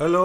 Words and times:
Hello 0.00 0.24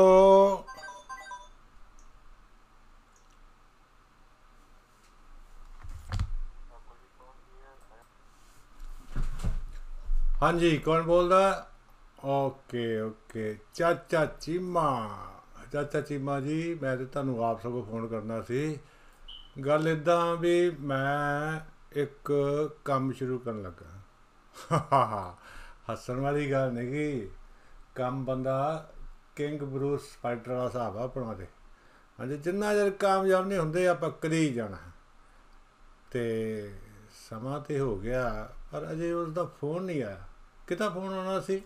ਹਾਂਜੀ, 10.42 10.78
ਕੌਣ 10.78 11.02
ਬੋਲਦਾ? 11.04 11.68
Okay 12.20 13.00
okay. 13.02 13.58
ਚਾਚਾ 13.74 14.26
ਚੀਮਾ। 14.26 14.88
ਚਾਚਾ 15.72 16.02
ਚੀਮਾ 16.02 16.40
ਜੀ, 16.40 16.74
ਮੈਂ 16.82 16.96
ਤੇ 16.98 17.06
ਤੁਹਾਨੂੰ 17.06 17.44
ਆਪ 17.46 17.62
ਸਗੋਂ 17.62 17.84
ਫੋਨ 17.84 18.08
ਕਰਨਾ 18.08 18.42
ਸੀ। 18.42 18.78
ਗੱਲ 19.68 19.88
ਇਦਾਂ 19.88 20.36
ਵੀ 20.36 20.70
ਮੈਂ 20.80 21.60
ਇੱਕ 21.92 22.32
ਕੰਮ 22.86 23.12
ਸ਼ੁਰੂ 23.12 23.40
ਕਰਨ 23.40 23.62
ਲੱਗਾ। 23.62 23.92
ਹੱਸਣ 25.90 26.20
ਵਾਲੀ 26.20 26.52
ਗੱਲ 26.52 26.72
ਨਹੀਂ 26.74 26.88
ਗੀ। 26.88 27.30
ਕੰਮ 27.96 28.26
ਬੰਦਾ 28.26 28.56
ਕਿੰਗ 29.36 29.62
ਬਰੂਸ 29.62 30.02
ਸਪਾਈਡਰ 30.02 30.52
ਵਾਲਾ 30.52 30.68
ਹਿਸਾਬ 30.68 30.98
ਆ 30.98 31.04
ਆਪਣਾ 31.04 31.34
ਤੇ। 31.34 31.48
ਹਾਂਜੀ, 32.20 32.38
ਜਿੰਨਾ 32.38 32.74
ਚਿਰ 32.74 32.90
ਕਾਮਯਾਬ 32.90 33.48
ਨਹੀਂ 33.48 33.60
ਹੁੰਦੇ, 33.60 33.88
ਆਪਾਂ 33.88 34.10
ਕਰੀ 34.10 34.54
ਜਾਣਾ। 34.54 34.78
ਤੇ 36.12 36.74
ਸਮਾਂ 37.30 37.60
ਤੇ 37.60 37.80
ਹੋ 37.80 37.98
ਗਿਆ, 37.98 38.50
ਪਰ 38.72 38.92
ਅਜੇ 38.92 39.12
ਉਸ 39.14 39.30
ਦਾ 39.30 39.44
ਫੋਨ 39.44 39.84
ਨਹੀਂ 39.84 40.04
ਆਇਆ। 40.04 40.22
ਕਿਤਾ 40.68 40.90
ਫੋਨ 40.90 41.14
ਆਉਣਾ 41.14 41.40
ਸੀ? 41.40 41.62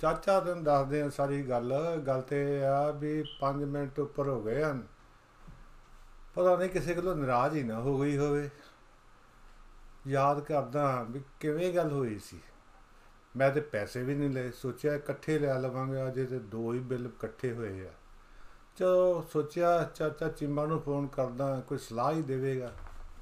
ਚਾਚਾ 0.00 0.40
ਤੈਨੂੰ 0.40 0.64
ਦੱਸਦੇ 0.64 1.02
ਆ 1.02 1.10
ਸਾਰੀ 1.10 1.42
ਗੱਲ। 1.42 1.74
ਗੱਲ 2.06 2.22
ਤੇ 2.22 2.60
ਇਹ 2.60 2.64
ਆ 2.64 2.90
ਵੀ 2.90 3.24
5 3.40 3.64
ਮਿੰਟ 3.64 4.00
ਉੱਪਰ 4.00 4.28
ਹੋ 4.28 4.42
ਗਏ 4.42 4.62
ਹਨ। 4.62 4.86
ਪਤਾ 6.34 6.56
ਨਹੀਂ 6.56 6.70
ਕਿਸੇ 6.70 6.94
ਕੋਲੋਂ 6.94 7.16
ਨਾਰਾਜ਼ 7.16 7.56
ਹੀ 7.56 7.62
ਨਾ 7.62 7.80
ਹੋ 7.80 7.98
ਗਈ 7.98 8.18
ਹੋਵੇ। 8.18 8.50
ਯਾਦ 10.06 10.40
ਕਰਦਾ 10.40 11.06
ਵੀ 11.10 11.20
ਕਿਵੇਂ 11.40 11.74
ਗੱਲ 11.74 11.92
ਹੋਈ 11.92 12.18
ਸੀ। 12.18 12.40
ਮੈਂ 13.36 13.50
ਤੇ 13.50 13.60
ਪੈਸੇ 13.60 14.02
ਵੀ 14.02 14.14
ਨਹੀਂ 14.14 14.30
ਲਏ। 14.30 14.50
ਸੋਚਿਆ 14.50 14.94
ਇਕੱਠੇ 14.94 15.38
ਲੈ 15.38 15.58
ਲਵਾਂਗੇ, 15.58 16.08
ਅਜੇ 16.08 16.24
ਤੇ 16.24 16.38
ਦੋ 16.38 16.72
ਹੀ 16.72 16.78
ਬਿੱਲ 16.78 17.06
ਇਕੱਠੇ 17.06 17.52
ਹੋਏ 17.52 17.86
ਆ। 17.86 17.90
ਚਲੋ 18.76 19.26
ਸੋਚਿਆ, 19.32 19.90
ਚਾਚਾ 19.94 20.28
ਚਿੰਮਾ 20.28 20.66
ਨੂੰ 20.66 20.80
ਫੋਨ 20.80 21.06
ਕਰਦਾ, 21.06 21.60
ਕੋਈ 21.60 21.78
ਸਲਾਹ 21.78 22.12
ਹੀ 22.12 22.22
ਦੇਵੇਗਾ। 22.22 22.72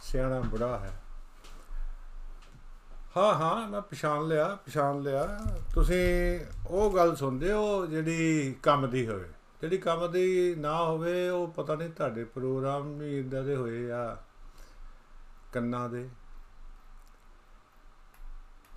ਸਿਆਣਾ 0.02 0.40
ਬੁੜਾ 0.40 0.78
ਹੈ। 0.78 1.02
ਹਾਂ 3.16 3.34
ਹਾਂ, 3.34 3.68
ਮੈਂ 3.68 3.80
ਪਛਾਣ 3.80 4.28
ਲਿਆ 4.28 4.58
ਪਛਾਣ 4.66 5.00
ਲਿਆ। 5.00 5.40
ਤੁਸੀਂ 5.74 6.40
ਉਹ 6.68 6.96
ਗੱਲ 6.96 7.16
ਸੁਣਦੇ 7.16 7.52
ਹੋ 7.52 7.86
ਜਿਹੜੀ 7.86 8.54
ਕੰਮ 8.62 8.90
ਦੀ 8.90 9.08
ਹੋਵੇ। 9.08 9.28
ਜਿਹੜੀ 9.60 9.78
ਕੰਮ 9.78 10.12
ਦੀ 10.12 10.54
ਨਾ 10.54 10.84
ਹੋਵੇ, 10.84 11.28
ਉਹ 11.28 11.48
ਪਤਾ 11.48 11.74
ਨਹੀਂ 11.74 11.90
ਤੁਹਾਡੇ 11.90 12.24
ਪ੍ਰੋਗਰਾਮ 12.24 12.98
ਵੀ 12.98 13.18
ਇਦਾਂ 13.18 13.42
ਦੇ 13.42 13.56
ਹੋਏ 13.56 13.90
ਆ। 13.90 14.16
ਕੰਨਾਂ 15.52 15.88
ਦੇ। 15.88 16.08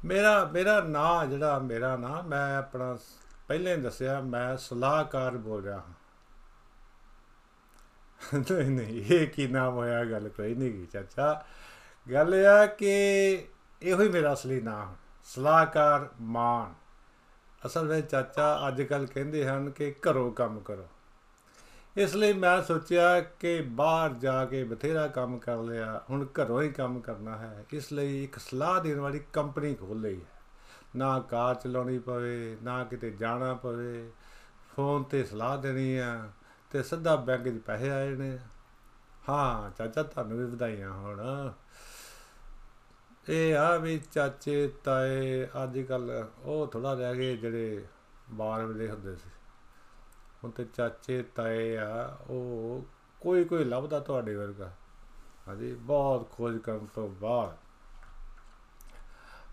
ਮੇਰਾ 0.07 0.50
ਮੇਰਾ 0.53 0.81
ਨਾਂ 0.81 1.25
ਜਿਹੜਾ, 1.25 1.59
ਮੇਰਾ 1.59 1.95
ਨਾਂ, 1.95 2.23
ਮੈਂ 2.23 2.57
ਆਪਣਾ 2.57 2.97
ਪਹਿਲੇ 3.47 3.75
ਹੀ 3.75 3.81
ਦੱਸਿਆ, 3.81 4.19
ਮੈਂ 4.19 4.57
ਸਲਾਹਕਾਰ 4.57 5.38
ਬੋਲ 5.38 5.63
ਰਿਹਾ 5.63 5.78
ਹਾਂ। 5.78 5.94
ਨਹੀਂ 8.40 8.72
ਨਹੀਂ, 8.72 9.06
ਇਹ 9.06 9.28
ਕੀ 9.28 9.47
ਨਾਮ 9.47 9.73
ਹੋਇਆ, 9.73 10.06
ਗੱਲ 10.06 10.29
ਕੋਈ 10.29 10.56
ਨਹੀਂ 10.56 10.72
ਕੀ 10.72 10.85
ਚਾਚਾ। 10.85 11.45
ਗੱਲ 12.12 12.35
ਇਹ 12.35 12.47
ਆ 12.47 12.66
ਕਿ 12.66 12.91
ਇਹੋ 13.81 14.01
ਹੀ 14.01 14.09
ਮੇਰਾ 14.09 14.34
ਅਸਲੀ 14.34 14.62
ਨਾਮ 14.62 14.95
ਸਲਾਹਕਾਰ 15.25 16.09
ਮਾਨ। 16.22 16.74
ਅਸਲ 17.66 17.88
ਵਿੱਚ 17.88 18.12
ਚਾਚਾ 18.12 18.68
ਅੱਜ 18.68 18.81
ਕੱਲ 18.81 19.06
ਕਹਿੰਦੇ 19.06 19.47
ਹਨ 19.47 19.69
ਕਿ 19.69 19.95
ਘਰੋਂ 20.09 20.31
ਕੰਮ 20.31 20.59
ਕਰੋ। 20.59 20.88
ਇਸ 21.97 22.15
ਲਈ 22.15 22.33
ਮੈਂ 22.33 22.63
ਸੋਚਿਆ 22.63 23.21
ਕਿ 23.21 23.61
ਬਾਹਰ 23.61 24.13
ਜਾ 24.13 24.45
ਕੇ 24.45 24.63
ਬਥੇਰਾ 24.63 25.07
ਕੰਮ 25.07 25.39
ਕਰ 25.39 25.57
ਲਿਆ, 25.57 26.01
ਹੁਣ 26.09 26.25
ਘਰੋਂ 26.25 26.61
ਹੀ 26.61 26.69
ਕੰਮ 26.69 26.99
ਕਰਨਾ 26.99 27.37
ਹੈ। 27.37 27.65
ਇਸ 27.73 27.93
ਲਈ 27.93 28.23
ਇੱਕ 28.23 28.37
ਸਲਾਹ 28.39 28.81
ਦੇਣ 28.81 28.99
ਵਾਲੀ 28.99 29.21
ਕੰਪਨੀ 29.33 29.75
ਖੋਲ 29.75 30.01
ਲਈ 30.01 30.15
ਹੈ। 30.15 30.41
ਨਾ 30.95 31.19
ਕਾਰ 31.19 31.55
ਚਲਾਉਣੀ 31.55 31.99
ਪਵੇ, 31.99 32.57
ਨਾ 32.63 32.83
ਕਿਤੇ 32.83 33.11
ਜਾਣਾ 33.11 33.53
ਪਵੇ। 33.53 34.11
ਫੋਨ 34.75 35.03
ਤੇ 35.03 35.23
ਸਲਾਹ 35.23 35.57
ਦੇਣੀ 35.57 35.97
ਆ 35.97 36.29
ਤੇ 36.71 36.83
ਸਿੱਧਾ 36.83 37.15
ਬੈਂਕ 37.15 37.49
'ਚ 37.49 37.61
ਪੈਸੇ 37.65 37.89
ਆਏ 37.89 38.09
ਨੇ। 38.09 38.39
ਹਾਂ, 39.29 39.71
ਚਾਚਾ, 39.77 40.03
ਤੁਹਾਨੂੰ 40.03 40.37
ਵੀ 40.37 40.45
ਵਧਾਈਆਂ 40.45 40.91
ਹੋਣ। 40.91 41.51
ਇਹ 43.29 43.57
ਆ 43.57 43.77
ਵੀ 43.77 44.01
ਚਾਚੇ, 44.11 44.73
ਤਾਏ, 44.83 45.47
ਅੱਜ 45.63 45.79
ਕੱਲ 45.79 46.27
ਉਹ 46.43 46.67
ਥੋੜਾ 46.67 46.93
ਰਹਿ 46.93 47.15
ਗਏ 47.15 47.37
ਜਿਹੜੇ 47.37 47.85
ਬਾਹਰ 48.29 48.65
ਵੇਲੇ 48.65 48.91
ਹੁੰਦੇ 48.91 49.15
ਸੀ। 49.15 49.29
ਹੁਣ 50.47 50.51
ਤੇ 50.53 50.65
ਚਾਚੇ, 50.65 51.23
ਤਾਏ 51.23 51.77
ਆ, 51.77 52.17
ਉਹ 52.29 52.85
ਕੋਈ 53.21 53.43
ਕੋਈ 53.43 53.63
ਲੱਭਦਾ 53.63 53.99
ਤੁਹਾਡੇ 53.99 54.35
ਵਰਗਾ। 54.35 54.71
ਹਾਂਜੀ 55.47 55.73
ਬਹੁਤ 55.73 56.31
ਖੋਜ 56.31 56.57
ਕਰਨ 56.57 56.85
ਤੋਂ 56.85 57.09
ਬਾਅਦ। 57.09 57.57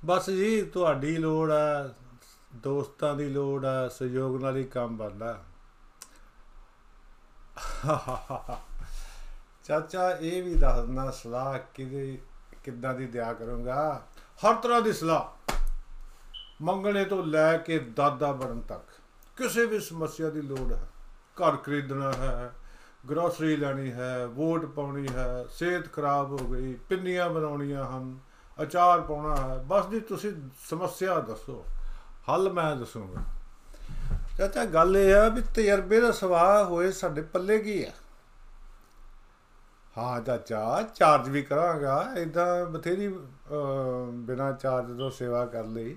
ਬਸ 0.04 0.30
ਜੀ, 0.30 0.62
ਤੁਹਾਡੀ 0.62 1.16
ਲੋੜ 1.16 1.50
ਆ, 1.50 1.94
ਦੋਸਤਾਂ 2.54 3.14
ਦੀ 3.14 3.28
ਲੋੜ 3.28 3.64
ਆ, 3.64 3.88
ਸਹਿਯੋਗ 3.88 4.42
ਨਾਲ 4.42 4.56
ਹੀ 4.56 4.64
ਕੰਮ 4.64 4.96
ਬਣਦਾ। 4.96 5.44
ਚਾਚਾ, 9.64 10.10
ਇਹ 10.10 10.42
ਵੀ 10.42 10.54
ਦੱਸਣਾ, 10.54 11.10
ਸਲਾਹ 11.10 11.58
ਕਿਹਦੇ, 11.74 12.18
ਕਿੱਦਾਂ 12.64 12.94
ਦੀ 12.94 13.06
ਦਿਆ 13.06 13.32
ਕਰੂੰਗਾ? 13.32 14.06
ਹਰ 14.14 14.54
ਤਰ੍ਹਾਂ 14.54 14.82
ਦੀ 14.82 14.92
ਸਲਾਹ। 14.92 15.52
ਮੰਗਣੇ 16.62 17.04
ਤੋਂ 17.04 17.24
ਲੈ 17.24 17.56
ਕੇ 17.56 17.78
ਦਾਦਾ 17.78 18.32
ਬਣਨ 18.32 18.60
ਤੱਕ। 18.60 18.93
ਕਿਸੇ 19.36 19.64
ਵੀ 19.66 19.78
ਸਮੱਸਿਆ 19.80 20.30
ਦੀ 20.30 20.42
ਲੋੜ 20.42 20.72
ਹੈ। 20.72 20.86
ਘਰ 21.36 21.56
ਖਰੀਦਣਾ 21.56 22.12
ਹੈ 22.12 22.52
ਗਰੋਸਰੀ 23.10 23.56
ਲੈਣੀ 23.56 23.90
ਹੈ, 23.92 24.26
ਵੋਟ 24.26 24.64
ਪਾਉਣੀ 24.66 25.06
ਹੈ, 25.08 25.44
ਸਿਹਤ 25.50 25.92
ਖਰਾਬ 25.92 26.30
ਹੋ 26.32 26.46
ਗਈ, 26.48 26.74
ਪਿੰਨੀਆਂ 26.88 27.28
ਬਣਾਉਣੀਆਂ 27.30 27.84
ਹਨ, 27.86 28.16
ਅਚਾਰ 28.58 29.00
ਪਾਉਣਾ 29.00 29.36
ਹੈ, 29.36 29.56
ਬਸ 29.66 29.88
ਜੀ 29.88 30.00
ਤੁਸੀਂ 30.00 30.32
ਸਮੱਸਿਆ 30.60 31.18
ਦੱਸੋ, 31.20 31.64
ਹੱਲ 32.28 32.52
ਮੈਂ 32.52 32.74
ਦੱਸੂਗਾ। 32.76 33.22
ਚਾਚਾ, 34.38 34.64
ਗੱਲ 34.64 34.96
ਇਹ 34.96 35.14
ਆ 35.14 35.28
ਵੀ 35.28 35.42
ਤਜਰਬੇ 35.54 36.00
ਦਾ 36.00 36.10
ਸਵਾਹ 36.12 36.64
ਹੋਏ 36.64 36.90
ਸਾਡੇ 36.92 37.22
ਪੱਲੇ 37.22 37.58
ਕੀ 37.58 37.82
ਆ? 37.84 37.90
ਹਾਂ 39.96 40.20
ਚਾਚਾ 40.20 40.82
ਚਾਰਜ 40.94 41.28
ਵੀ 41.28 41.42
ਕਰਾਂਗਾ 41.42 42.02
ਇਦਾਂ 42.16 42.64
ਬਥੇਰੀ 42.66 43.08
ਬਿਨਾ 44.12 44.50
ਚਾਰਜ 44.52 44.96
ਤੋਂ 44.98 45.10
ਸੇਵਾ 45.10 45.44
ਕਰ 45.46 45.64
ਲਈ। 45.64 45.96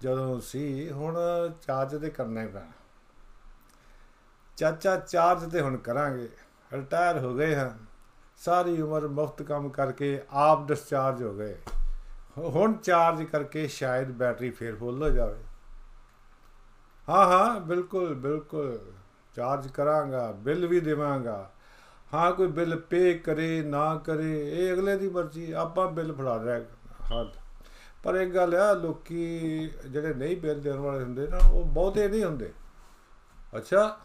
ਜਦੋਂ 0.00 0.40
ਸੀ 0.40 0.90
ਹੁਣ 0.90 1.18
ਚਾਰਜ 1.66 2.00
ਤੇ 2.00 2.10
ਕਰਨਾ 2.10 2.42
ਹੀ 2.42 2.46
ਪੈਣਾ। 2.46 2.70
ਚਾਚਾ 4.56 4.96
ਚਾਰਜ 4.96 5.52
ਤੇ 5.52 5.60
ਹੁਣ 5.60 5.76
ਕਰਾਂਗੇ। 5.76 6.28
ਰਿਟਾਇਰ 6.72 7.18
ਹੋ 7.18 7.34
ਗਏ 7.34 7.54
ਹਾਂ। 7.54 7.70
ਸਾਰੀ 8.36 8.80
ਉਮਰ 8.80 9.08
ਮੁਫਤ 9.08 9.42
ਕੰਮ 9.42 9.68
ਕਰਕੇ 9.68 10.22
ਆਪ 10.30 10.68
ਡਿਸਚਾਰਜ 10.68 11.22
ਹੋ 11.22 11.34
ਗਏ। 11.34 11.58
ਹੁਣ 12.38 12.72
ਚਾਰਜ 12.72 13.22
ਕਰਕੇ 13.22 13.68
ਸ਼ਾਇਦ 13.68 14.10
ਬੈਟਰੀ 14.10 14.50
ਫੇਰ 14.50 14.76
ਫੁੱਲ 14.76 15.02
ਹੋ 15.02 15.08
ਜਾਵੇ। 15.08 15.38
ਹਾਂ 17.08 17.26
ਹਾਂ, 17.26 17.60
ਬਿਲਕੁਲ 17.60 18.14
ਬਿਲਕੁਲ। 18.14 18.92
ਚਾਰਜ 19.34 19.68
ਕਰਾਂਗਾ 19.68 20.32
ਬਿੱਲ 20.32 20.66
ਵੀ 20.66 20.80
ਦੇਵਾਂਗਾ। 20.80 21.52
ਹਾਂ, 22.14 22.32
ਕੋਈ 22.32 22.46
ਬਿੱਲ 22.46 22.76
ਪੇ 22.76 23.14
ਕਰੇ, 23.14 23.62
ਨਾ 23.62 23.96
ਕਰੇ, 23.96 24.50
ਇਹ 24.52 24.72
ਅਗਲੇ 24.72 24.96
ਦੀ 24.96 25.08
ਮਰਜ਼ੀ, 25.08 25.52
ਆਪਾਂ 25.52 25.92
ਬਿੱਲ 25.92 26.12
ਫੜਾ 26.12 26.44
ਰਿਹਾ 26.44 26.60
ਹਾਂ 27.12 27.49
ਪਰ 28.04 28.14
ਇੱਕ 28.14 28.34
ਗੱਲ 28.34 28.54
ਆ, 28.54 28.72
ਲੋਕੀ 28.72 29.70
ਜਿਹੜੇ 29.86 30.14
ਨਹੀਂ 30.14 30.36
ਬਿੱਲ 30.36 30.60
ਦੇਣ 30.60 30.76
ਵਾਲੇ 30.76 31.04
ਹੁੰਦੇ 31.04 31.28
ਨਾ, 31.28 31.38
ਉਹ 31.52 31.64
ਬਹੁਤੇ 31.64 32.08
ਨਹੀਂ 32.08 32.24
ਹੁੰਦੇ। 32.24 32.52
ਅੱਛਾ? 33.56 34.00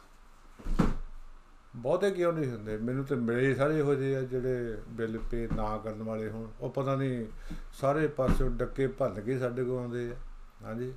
ਬਹੁਤੇ 1.76 2.12
ਕਿਉਂ 2.12 2.34
ਨਹੀਂ 2.34 2.52
ਹੁੰਦੇ? 2.52 2.78
ਮੈਨੂੰ 2.78 3.06
ਤੇ 3.06 3.16
ਮਿਲੇ 3.16 3.56
ਸਾਰੇ 3.56 3.80
ਇਹੋ 3.80 3.96
ਜਿਹੇ 3.96 4.16
ਆ 4.16 4.22
ਜਿਹੜੇ 4.22 4.78
ਬਿੱਲ 4.90 5.18
ਪੇ 5.18 5.50
ਨਾ 5.56 5.78
ਕਰਨ 5.78 6.04
ਵਾਲੇ 6.04 6.30
ਹੋਣ। 6.30 6.48
ਉਹ 6.60 6.70
ਪਤਾ 6.70 6.96
ਨਹੀਂ, 6.96 7.26
ਸਾਰੇ 7.74 8.08
ਪਾਸੇ 8.08 8.50
ਡੱਕੇ 8.50 8.88
ਭੰਨ 8.88 9.22
ਕੇ 9.22 9.40
ਸਾਡੇ 9.40 9.64
ਕੋਲ 9.64 9.80
ਆਉਂਦੇ 9.80 10.12
ਆ। 10.12 10.16
ਹਾਂਜੀ? 10.64 10.94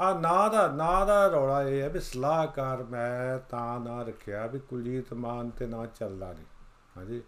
ਆ 0.00 0.20
ਨਾ 0.20 0.48
ਦਾ 0.48 0.68
ਨਾ 0.68 1.04
ਦਾ 1.04 1.26
ਰੌਲਾ 1.26 1.62
ਇਹ 1.62 1.82
ਹੈ 1.82 1.88
ਵੀ 1.88 2.00
ਸਲਾਹਕਾਰ 2.00 2.82
ਮੈਂ 2.82 3.38
ਤਾਂ 3.38 3.80
ਨਾ 3.80 4.02
ਰੱਖਿਆ 4.02 4.46
ਵੀ 4.46 4.58
ਕੁਲਜੀਤ 4.58 5.14
ਮਾਨ 5.14 5.50
ਤੇ 5.50 5.66
ਨਾ 5.66 5.86
ਚੱਲਦਾ 5.86 6.32
ਨਹੀਂ 6.32 6.44
ਹਾਂਜੀ? 6.96 7.22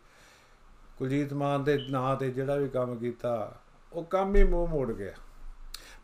ਕੁਲਜੀਤ 0.98 1.32
ਮਾਨ 1.32 1.64
ਦੇ 1.64 1.87
ਨਾਂ 1.90 2.16
ਤੇ 2.16 2.31
ਜਿਹੜਾ 2.31 2.56
ਵੀ 2.56 2.69
ਕੰਮ 2.69 2.96
ਕੀਤਾ 2.96 3.58
ਉਹ 3.92 4.04
ਕੰਮ 4.04 4.36
ਹੀ 4.36 4.44
ਮੂੰਹ 4.44 4.68
ਮੋੜ 4.68 4.92
ਗਿਆ। 4.92 5.12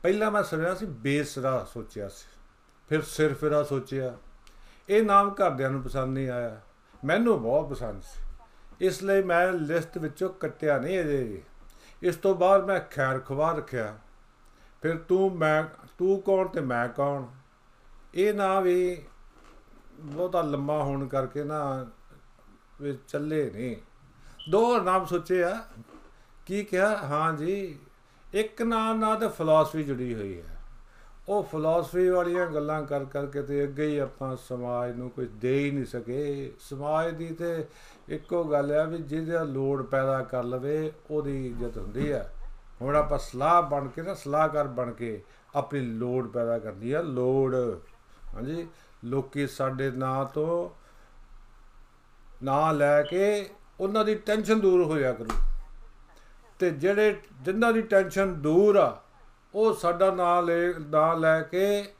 ਪਹਿਲਾਂ 0.02 0.30
ਮੈਂ 0.30 0.42
ਸੁਣਿਆ 0.42 0.74
ਸੀ 0.74 0.86
ਬੇਸਰਾ 0.86 1.66
ਸੋਚਿਆ 1.74 2.08
ਸੀ। 2.08 2.40
ਫਿਰ 2.88 3.02
ਸਿਰ 3.02 3.34
ਫਿਰਾ 3.34 3.62
ਸੋਚਿਆ। 3.62 4.16
ਇਹ 4.88 5.02
ਨਾਮ 5.02 5.34
ਘਰਦਿਆਂ 5.34 5.70
ਨੂੰ 5.70 5.82
ਪਸੰਦ 5.82 6.14
ਨਹੀਂ 6.14 6.28
ਆਇਆ। 6.28 6.60
ਮੈਨੂੰ 7.04 7.42
ਬਹੁਤ 7.42 7.70
ਪਸੰਦ 7.70 8.02
ਸੀ। 8.02 8.22
ਇਸ 8.80 9.02
ਲਈ 9.02 9.22
ਮੈਂ 9.22 9.52
ਲਿਸਟ 9.52 9.98
ਵਿੱਚੋਂ 9.98 10.30
ਕੱਟਿਆ 10.30 10.78
ਨਹੀਂ 10.78 11.00
ਅਜੇ। 11.00 11.42
ਇਸ 12.02 12.16
ਤੋਂ 12.16 12.34
ਬਾਅਦ 12.34 12.64
ਮੈਂ 12.64 12.80
ਖੈਰ 12.90 13.18
ਖਵਾ 13.18 13.52
ਰੱਖਿਆ। 13.52 13.98
ਫਿਰ 14.82 14.96
ਤੂੰ 14.96 15.36
ਮੈਂ 15.38 15.64
ਤੂੰ 15.98 16.22
ਕੌਣ 16.22 16.48
ਤੇ 16.48 16.60
ਮੈਂ 16.60 16.88
ਕੌਣ? 16.88 17.26
ਇਹ 18.14 18.34
ਨਾ 18.34 18.60
ਵੀ 18.60 19.02
ਬਹੁਤਾ 20.00 20.42
ਲੰਮਾ 20.42 20.82
ਹੋਣ 20.82 21.08
ਕਰਕੇ 21.08 21.44
ਨਾ 21.44 21.86
ਵੀ 22.80 22.98
ਚੱਲੇ 23.08 23.50
ਨਹੀਂ। 23.50 23.76
ਦੋ 24.50 24.78
ਨਾਮ 24.82 25.06
ਸੋਚੇ 25.06 25.44
ਆ। 25.44 25.64
ਕੀ 26.48 26.64
ਕਿਹਾ? 26.64 26.96
ਹਾਂ 26.96 27.32
ਜੀ, 27.32 27.78
ਇੱਕ 28.34 28.62
ਨਾਮ 28.62 28.98
ਨਾਲ 28.98 29.16
ਤੇ 29.16 29.28
ਫਿਲਾਸਫੀ 29.28 29.82
ਜੁੜੀ 29.82 30.14
ਹੋਈ 30.14 30.40
ਹੈ। 30.40 30.58
ਉਹ 31.28 31.42
ਫਿਲਾਸਫੀ 31.42 32.08
ਵਾਲੀਆਂ 32.08 32.46
ਗੱਲਾਂ 32.46 32.82
ਕਰ 32.82 33.04
ਕਰਕੇ 33.04 33.42
ਤੇ 33.42 33.64
ਅੱਗੇ 33.64 33.86
ਹੀ 33.86 33.98
ਆਪਾਂ 33.98 34.36
ਸਮਾਜ 34.36 34.96
ਨੂੰ 34.96 35.10
ਕੁਝ 35.10 35.28
ਦੇ 35.28 35.58
ਹੀ 35.58 35.70
ਨਹੀਂ 35.70 35.84
ਸਕੇ। 35.84 36.52
ਸਮਾਜ 36.60 37.14
ਦੀ 37.14 37.26
ਤੇ 37.26 37.66
ਇੱਕੋ 38.08 38.44
ਗੱਲ 38.44 38.72
ਆ 38.72 38.84
ਵੀ 38.84 38.98
ਜਿਹਦਾ 38.98 39.42
ਲੋੜ 39.42 39.82
ਪੈਦਾ 39.82 40.22
ਕਰ 40.22 40.44
ਲਵੇ, 40.44 40.92
ਉਹਦੀ 41.10 41.46
ਇੱਜ਼ਤ 41.46 41.78
ਹੁੰਦੀ 41.78 42.10
ਆ। 42.10 42.30
ਹੁਣ 42.82 42.96
ਆਪਾਂ 42.96 43.18
ਸਲਾਹ 43.18 43.62
ਬਣ 43.62 43.88
ਕੇ 43.88 44.02
ਨਾ, 44.02 44.14
ਸਲਾਹਕਾਰ 44.14 44.66
ਬਣ 44.66 44.92
ਕੇ 44.92 45.22
ਆਪਣੀ 45.54 45.80
ਲੋੜ 45.80 46.28
ਪੈਦਾ 46.28 46.58
ਕਰਦੀ 46.58 46.92
ਆ, 46.92 47.00
ਲੋੜ। 47.00 47.56
ਹਾਂਜੀ 48.34 48.66
ਲੋਕੀ 49.04 49.46
ਸਾਡੇ 49.46 49.90
ਨਾਂ 49.90 50.24
ਤੋਂ 50.24 50.70
ਨਾਂ 52.44 52.74
ਲੈ 52.74 53.02
ਕੇ 53.02 53.50
ਉਹਨਾਂ 53.80 54.04
ਦੀ 54.04 54.14
ਟੈਨਸ਼ਨ 54.14 54.60
ਦੂਰ 54.60 54.84
ਹੋਇਆ 54.84 55.12
ਕਰੂ। 55.12 55.30
ਤੇ 56.58 56.70
ਜਿਹੜੇ 56.70 57.20
ਜਿਨ੍ਹਾਂ 57.42 57.72
ਦੀ 57.72 57.82
ਟੈਨਸ਼ਨ 57.82 58.34
ਦੂਰ 58.34 58.76
ਆ 58.76 59.00
ਉਹ 59.54 59.74
ਸਾਡਾ 59.74 60.10
ਨਾਂ 60.10 60.42
ਲੈ 60.42 60.72
ਨਾਂ 60.78 61.16
ਲੈ 61.16 61.42
ਕੇ 61.42 61.94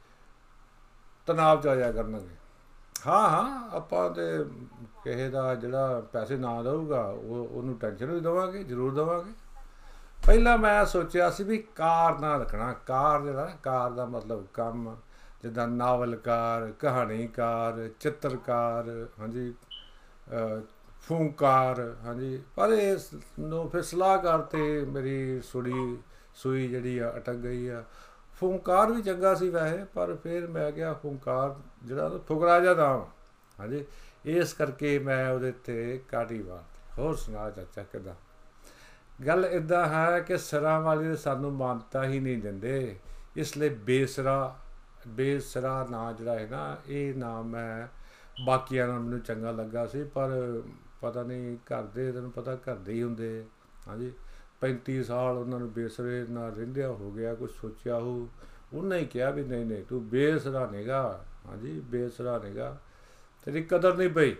ਤਣਾਅ 1.27 1.61
ਚ 1.61 1.67
ਆ 1.67 1.75
ਜਾ 1.75 1.91
ਕਰਨਗੇ। 1.91 2.35
ਹਾਂ 3.07 3.29
ਹਾਂ 3.29 3.69
ਆਪਾਂ 3.77 4.09
ਤੇ 4.09 4.45
ਕਿਸੇ 5.03 5.29
ਦਾ 5.29 5.55
ਜਿਹੜਾ 5.55 6.03
ਪੈਸੇ 6.13 6.37
ਨਾ 6.37 6.63
ਦਊਗਾ 6.63 7.01
ਉਹ 7.01 7.47
ਉਹਨੂੰ 7.51 7.79
ਟੈਨਸ਼ਨ 7.79 8.05
ਵੀ 8.05 8.19
ਦਵਾਂਗੇ 8.19 8.63
ਜ਼ਰੂਰ 8.63 8.93
ਦਵਾਂਗੇ। 8.93 9.31
ਪਹਿਲਾਂ 10.25 10.57
ਮੈਂ 10.57 10.85
ਸੋਚਿਆ 10.85 11.29
ਸੀ 11.29 11.43
ਵੀ 11.43 11.57
ਕਾਰ 11.57 12.19
ਨਾ 12.19 12.37
ਰੱਖਣਾ 12.37 12.73
ਕਾਰ 12.73 13.21
ਜਿਹੜਾ 13.21 13.45
ਨਾ, 13.45 13.51
ਕਾਰ 13.63 13.91
ਦਾ 13.91 14.05
ਮਤਲਬ 14.05 14.47
ਕੰਮ 14.53 14.97
ਜਿੱਦਾਂ 15.43 15.67
ਨਾਵਲਕਾਰ 15.67 16.71
ਕਹਾਣੀਕਾਰ 16.71 17.89
ਚਿੱਤਰਕਾਰ 17.99 19.07
ਹਾਂਜੀ 19.19 19.53
ਅਹ, 20.33 20.61
ਫੂੰਕਾਰ, 21.07 21.95
ਹਾਂਜੀ। 22.03 22.41
ਪਰ 22.55 22.69
ਇਸ 22.69 23.09
ਨੂੰ, 23.39 23.69
ਫਿਰ 23.69 23.81
ਸਲਾਹਕਾਰ 23.81 24.39
ਤੇ 24.39 24.85
ਮੇਰੀ 24.85 25.41
ਸੁੜੀ 25.41 25.97
ਸੂਈ 26.35 26.67
ਜਿਹੜੀ 26.67 26.97
ਆ, 26.97 27.13
ਅਟਕ 27.17 27.33
ਗਈ 27.33 27.67
ਆ। 27.67 27.83
ਫੂੰਕਾਰ 28.39 28.91
ਵੀ 28.91 29.01
ਚੰਗਾ 29.01 29.35
ਸੀ 29.35 29.49
ਵੈਸੇ, 29.49 29.85
ਪਰ 29.93 30.15
ਫਿਰ 30.15 30.47
ਮੈਂ 30.47 30.71
ਕਿਹਾ 30.71 30.93
ਫੂੰਕਾਰ 30.93 31.55
ਜਿਹੜਾ 31.83 32.09
ਨਾ 32.09 32.17
ਫੁਕਰਾ 32.17 32.59
ਜਿਹਾ 32.59 32.73
ਨਾਮ 32.73 33.05
ਹਾਂਜੀ। 33.59 33.85
ਇਸ 34.25 34.53
ਕਰਕੇ 34.53 34.99
ਮੈਂ 34.99 35.29
ਉਹਦੇ 35.29 35.51
ਤੇ 35.51 36.01
ਕਾਟੀ 36.09 36.41
ਵਾਰ 36.41 36.63
ਹੋਰ 36.97 37.15
ਸੁਣਾ 37.15 37.49
ਚਾਚਾ, 37.49 37.83
ਕਿਦਾਂ? 37.83 38.15
ਗੱਲ 39.27 39.45
ਇਦਾਂ 39.45 39.87
ਹੈ 39.87 40.19
ਕਿ 40.19 40.37
ਸਰਾਂ 40.37 40.81
ਵਾਲੇ 40.81 41.15
ਸਾਨੂੰ 41.15 41.53
ਮਾਨਤਾ 41.53 42.03
ਹੀ 42.03 42.19
ਨਹੀਂ 42.19 42.37
ਦਿੰਦੇ। 42.37 42.99
ਇਸ 43.35 43.57
ਲਈ 43.57 43.69
ਬੇਸਰਾ 43.69 44.55
ਬੇਸਰਾ 45.07 45.87
ਨਾਂ 45.89 46.13
ਜਿਹੜਾ 46.13 46.39
ਹੈ 46.39 46.47
ਨਾ, 46.51 46.77
ਇਹ 46.87 47.15
ਨਾਮ 47.15 47.45
ਮੈਂ 47.45 47.87
ਬਾਕੀਆਂ 48.45 48.87
ਨਾਲ 48.87 48.99
ਮੈਨੂੰ 48.99 49.19
ਚੰਗਾ 49.19 49.51
ਲੱਗਾ 49.51 49.85
ਸੀ, 49.87 50.03
ਪਰ 50.03 50.61
ਪਤਾ 51.01 51.23
ਨਹੀਂ 51.23 51.57
ਘਰ 51.65 51.83
ਦੇ 51.85 52.11
ਤੈਨੂੰ 52.11 52.31
ਪਤਾ 52.31 52.55
ਘਰ 52.55 52.75
ਦੇ 52.75 52.93
ਹੀ 52.93 53.03
ਹੁੰਦੇ 53.03 53.39
ਆ। 53.39 53.43
ਹਾਂਜੀ 53.87 54.11
35 54.61 55.01
ਸਾਲ 55.03 55.37
ਉਹਨਾਂ 55.37 55.59
ਨੂੰ 55.59 55.71
ਬੇਸਰੇ 55.73 56.25
ਨਾਲ 56.29 56.51
ਰਹਿੰਦਿਆਂ 56.51 56.89
ਹੋ 56.89 57.11
ਗਿਆ 57.11 57.33
ਕੁਝ 57.35 57.49
ਸੋਚਿਆ 57.51 57.99
ਹੋ 57.99 58.27
ਉਹਨੇ 58.73 58.97
ਹੀ 58.99 59.05
ਕਿਹਾ 59.05 59.29
ਵੀ 59.29 59.43
ਨਹੀਂ 59.43 59.65
ਨਹੀਂ 59.65 59.83
ਤੂੰ 59.85 60.07
ਬੇਸਰਾ 60.09 60.65
ਨਹੀਂਗਾ 60.71 61.01
ਹਾਂਜੀ 61.47 61.79
ਬੇਸਰਾ 61.79 62.37
ਨਹੀਂਗਾ 62.37 62.77
ਤੇਰੀ 63.47 63.61
ਕਦਰ 63.63 63.95
ਨਹੀਂ 63.97 64.09
ਪਈ। 64.09 64.35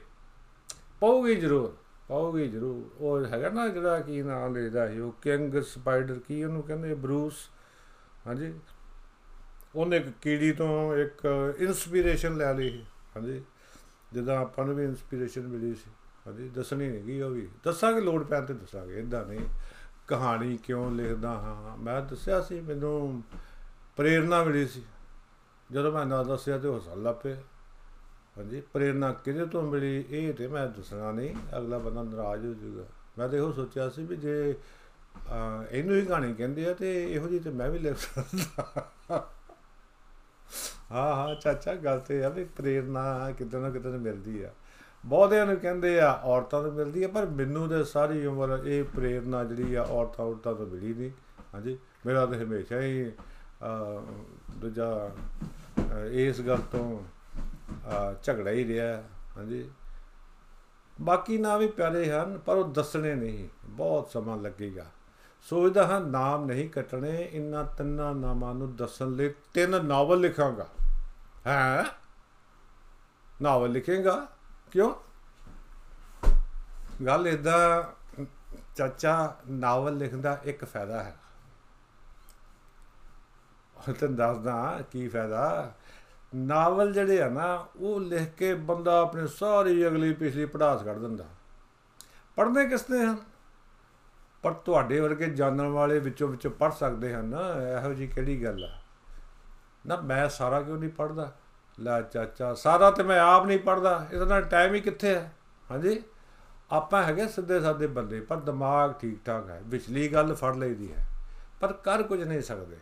ਪਾਉਗੀ 0.99 1.35
ਜ਼ਰੂਰ 1.35 1.75
ਪਾਉਗੀ 2.09 2.47
ਜ਼ਰੂਰ। 2.47 2.89
ਉਹ 2.99 3.25
ਹੈਗਾ 3.25 3.49
ਨਾ 3.49 3.67
ਜਿਹੜਾ 3.67 3.99
ਕੀ 3.99 4.21
ਨਾਮ 4.21 4.55
ਲੈਦਾ 4.55 4.87
ਸੀ 4.87 4.99
ਉਹ 4.99 5.11
ਕਿੰਗ 5.21 5.55
ਸਪਾਈਡਰ 5.61 6.19
ਕੀ 6.19 6.43
ਉਹਨੂੰ 6.43 6.63
ਕਹਿੰਦੇ 6.63 6.93
ਬਰੂਸ। 6.95 7.49
ਹਾਂਜੀ 8.27 8.53
ਉਹਨੇ 9.75 9.97
ਇੱਕ 9.97 10.07
ਕੀੜੀ 10.21 10.51
ਤੋਂ 10.51 10.95
ਇੱਕ 10.97 11.25
ਇਨਸਪੀਰੇਸ਼ਨ 11.59 12.37
ਲੈ 12.37 12.53
ਲਈ 12.53 12.69
ਸੀ, 12.69 12.85
ਹਾਂਜੀ 13.15 13.41
ਜਿੱਦਾਂ 14.13 14.37
ਆਪਾਂ 14.37 14.65
ਨੂੰ 14.65 14.75
ਵੀ 14.75 14.83
ਇਨਸਪੀਰੇਸ਼ਨ 14.83 15.47
ਮਿਲੀ 15.47 15.73
ਸੀ। 15.75 15.89
ਹਾਂਜੀ 16.29 16.49
ਦੱਸਣੀ 16.49 16.89
ਨਹੀਂ 16.89 17.03
ਗਈ 17.03 17.21
ਉਹ 17.21 17.29
ਵੀ। 17.29 17.49
ਦੱਸਾਂਗੇ 17.63 18.01
ਲੋੜ 18.01 18.23
ਪੈਣ 18.23 18.45
ਤੇ 18.45 18.53
ਦੱਸਾਂਗੇ 18.53 18.99
ਇਦਾਂ 18.99 19.25
ਨਹੀਂ। 19.25 19.39
ਕਹਾਣੀ 20.07 20.57
ਕਿਉਂ 20.57 20.91
ਲਿਖਦਾ 20.91 21.29
ਹਾਂ 21.29 21.77
ਮੈਂ 21.77 22.01
ਦੱਸਿਆ 22.01 22.41
ਸੀ 22.41 22.61
ਮੈਨੂੰ 22.61 23.23
ਪ੍ਰੇਰਣਾ 23.95 24.43
ਮਿਲੀ 24.43 24.67
ਸੀ। 24.67 24.83
ਜਦੋਂ 25.71 25.91
ਮੈਂ 25.91 26.05
ਨਾ 26.05 26.23
ਦੱਸਿਆ 26.23 26.57
ਤੇ 26.57 26.75
ਹੱਸਣ 26.75 27.03
ਲੱਗ 27.03 27.15
ਪਏ 27.15 27.35
ਹਾਂਜੀ 28.37 28.61
ਪ੍ਰੇਰਣਾ 28.61 29.13
ਕਿਹਦੇ 29.13 29.45
ਤੋਂ 29.45 29.61
ਮਿਲੀ 29.63 30.05
ਇਹ 30.09 30.33
ਤੇ 30.33 30.47
ਮੈਂ 30.47 30.67
ਦੱਸਣਾ 30.67 31.11
ਨਹੀਂ। 31.11 31.35
ਅਗਲਾ 31.57 31.77
ਬੰਦਾ 31.77 32.03
ਨਾਰਾਜ਼ 32.03 32.45
ਹੋ 32.45 32.53
ਜਾਊਗਾ। 32.53 32.83
ਮੈਂ 33.17 33.29
ਤਾਂ 33.29 33.37
ਇਹੋ 33.37 33.51
ਸੋਚਿਆ 33.51 33.89
ਸੀ 33.89 34.05
ਵੀ 34.05 34.15
ਜੇ 34.15 34.55
ਅਹ, 35.31 35.63
ਇਹਨੂੰ 35.71 35.95
ਹੀ 35.95 36.05
ਕਹਾਣੀ 36.05 36.33
ਕਹਿੰਦੇ 36.33 36.69
ਆ 36.69 36.73
ਤੇ 36.73 37.13
ਇਹੋ 37.13 37.27
ਜਿਹੀ 37.27 37.39
ਤੇ 37.39 37.49
ਮੈਂ 37.49 37.69
ਵੀ 37.69 37.79
ਲਿਖ 37.79 37.97
ਸਕਦਾ। 37.97 38.63
ਹਾਂ 40.91 41.15
ਹਾਂ 41.15 41.35
ਚਾਚਾ 41.35 41.75
ਗੱਲ 41.75 41.99
ਤੇ 41.99 42.23
ਆ 42.23 42.29
ਵੀ 42.29 42.43
ਪ੍ਰੇਰਣਾ 42.43 43.31
ਕਿਤੇ 43.37 43.59
ਨਾ 43.59 43.69
ਕਿਤੇ 43.69 43.89
ਮਿਲਦੀ 43.89 44.43
ਆ। 44.43 44.51
ਬਹੁਤਿਆਂ 45.05 45.45
ਨੂੰ 45.45 45.57
ਕਹਿੰਦੇ 45.57 45.99
ਆ 45.99 46.19
ਔਰਤਾਂ 46.23 46.63
ਤੋਂ 46.63 46.71
ਮਿਲਦੀ 46.71 47.03
ਆ 47.03 47.07
ਪਰ 47.07 47.25
ਮੈਨੂੰ 47.25 47.69
ਤੇ 47.69 47.83
ਸਾਰੀ 47.83 48.25
ਉਮਰ 48.25 48.59
ਇਹ 48.65 48.83
ਪ੍ਰੇਰਣਾ 48.83 49.43
ਜਿਹੜੀ 49.43 49.75
ਆ 49.75 49.83
ਔਰਤਾਂ 49.83 50.25
ਔਰਤਾਂ 50.25 50.55
ਤੋਂ 50.55 50.67
ਮਿਲੀ 50.67 50.93
ਨਹੀਂ। 50.93 51.11
ਹਾਂਜੀ 51.53 51.79
ਮੇਰਾ 52.05 52.25
ਤਾਂ 52.25 52.35
ਹਮੇਸ਼ਾ 52.35 52.79
ਹੀ 52.81 53.11
ਅਹ, 53.11 54.01
ਦੂਜਾ 54.51 55.09
ਅਹ, 55.09 56.05
ਇਸ 56.11 56.41
ਗੱਲ 56.41 56.57
ਤੋਂ 56.71 57.03
ਅਹ, 57.87 58.15
ਝਗੜਾ 58.23 58.51
ਹੀ 58.51 58.67
ਰਿਹਾ। 58.67 59.03
ਹਾਂਜੀ। 59.37 59.71
ਬਾਕੀ 61.01 61.37
ਨਾਂ 61.37 61.57
ਵੀ 61.57 61.67
ਪਿਆਰੇ 61.67 62.11
ਹਨ 62.11 62.37
ਪਰ 62.37 62.55
ਉਹ 62.55 62.73
ਦੱਸਣੇ 62.73 63.15
ਨਹੀਂ 63.15 63.49
ਬਹੁਤ 63.63 64.07
ਸਮਾਂ 64.07 64.37
ਲੱਗੇਗਾ। 64.37 64.85
ਸੋਚਦਾ 65.41 65.87
ਹਾਂ 65.87 66.01
ਨਾਮ 66.01 66.45
ਨਹੀਂ 66.45 66.69
ਕੱਟਣੇ 66.69 67.29
ਇਨ੍ਹਾਂ 67.31 67.65
ਤਿੰਨਾਂ 67.65 68.15
ਨਾਮਾਂ 68.15 68.55
ਨੂੰ 68.55 68.75
ਦੱਸਣ 68.75 69.11
ਲਈ 69.11 69.33
ਤਿੰਨ 69.53 69.85
ਨਾਵਲ 69.85 70.19
ਲਿਖਾਂਗਾ। 70.19 70.67
ਹੈ? 71.47 71.85
ਨਾਵਲ 73.41 73.71
ਲਿਖੇਗਾ? 73.71 74.27
ਕਿਉਂ? 74.71 74.93
ਗੱਲ 77.05 77.27
ਇਦਾਂ 77.27 77.83
ਚਾਚਾ 78.75 79.35
ਨਾਵਲ 79.49 79.97
ਲਿਖਣ 79.97 80.17
ਦਾ 80.17 80.41
ਇੱਕ 80.43 80.65
ਫਾਇਦਾ 80.65 81.03
ਹੈ। 81.03 81.17
ਉਹ 83.77 83.93
ਤੈਨੂੰ 83.93 84.15
ਦੱਸਦਾ 84.15 84.79
ਕੀ 84.91 85.07
ਫਾਇਦਾ। 85.07 85.73
ਨਾਵਲ 86.35 86.93
ਜਿਹੜੇ 86.93 87.21
ਆ 87.21 87.29
ਨਾ, 87.29 87.67
ਉਹ 87.75 88.01
ਲਿਖ 88.01 88.33
ਕੇ 88.33 88.53
ਬੰਦਾ 88.53 89.01
ਆਪਣੀ 89.01 89.27
ਸਾਰੀ 89.27 89.87
ਅਗਲੀ 89.87 90.13
ਪਿਛਲੀ 90.13 90.45
ਪੜਾਸ 90.45 90.83
ਕੱਢ 90.83 90.97
ਦਿੰਦਾ। 90.97 91.25
ਪੜ੍ਹਦੇ 92.35 92.67
ਕਿਸਨੇ 92.67 93.05
ਹਨ? 93.05 93.17
ਪਰ 94.41 94.53
ਤੁਹਾਡੇ 94.53 94.99
ਵਰਗੇ 94.99 95.25
ਜਾਣਨ 95.25 95.67
ਵਾਲੇ 95.67 95.99
ਵਿੱਚੋਂ 95.99 96.27
ਵਿੱਚੋਂ 96.27 96.51
ਪੜ੍ਹ 96.51 96.73
ਸਕਦੇ 96.73 97.15
ਹਨ। 97.15 97.25
ਨਾ 97.25 97.39
ਇਹੋ 97.79 97.93
ਜੀ 97.93 98.07
ਕਿਹੜੀ 98.07 98.43
ਗੱਲ 98.43 98.63
ਆ? 98.63 98.81
ਨਾ 99.87 99.95
ਮੈਂ 99.95 100.29
ਸਾਰਾ 100.29 100.61
ਕਿਉਂ 100.61 100.77
ਨਹੀਂ 100.77 100.89
ਪੜ੍ਹਦਾ? 100.89 101.35
ਲੈ 101.79 102.01
ਚਾਚਾ, 102.03 102.53
ਸਾਰਾ 102.53 102.89
ਤੇ 102.91 103.03
ਮੈਂ 103.03 103.19
ਆਪ 103.19 103.45
ਨਹੀਂ 103.45 103.59
ਪੜ੍ਹਦਾ, 103.59 104.07
ਇਹਦਾ 104.11 104.25
ਨਾਲ 104.25 104.43
ਟਾਈਮ 104.43 104.73
ਹੀ 104.73 104.79
ਕਿੱਥੇ 104.81 105.13
ਹੈ? 105.15 105.31
ਹਾਂਜੀ? 105.71 106.01
ਆਪਾਂ 106.71 107.03
ਹੈਗੇ 107.03 107.27
ਸਿੱਧੇ 107.27 107.59
ਸਾਦੇ 107.59 107.87
ਬੰਦੇ, 107.87 108.19
ਪਰ 108.21 108.37
ਦਿਮਾਗ 108.39 108.93
ਠੀਕ 108.93 109.19
ਠਾਕ 109.25 109.49
ਹੈ, 109.49 109.61
ਵਿਚਲੀ 109.65 110.07
ਗੱਲ 110.07 110.33
ਫੜ 110.35 110.55
ਲਈਦੀ 110.55 110.91
ਹੈ, 110.93 111.05
ਪਰ 111.61 111.73
ਕਰ 111.83 112.03
ਕੁਝ 112.03 112.21
ਨਹੀਂ 112.21 112.41
ਸਕਦੇ। 112.41 112.77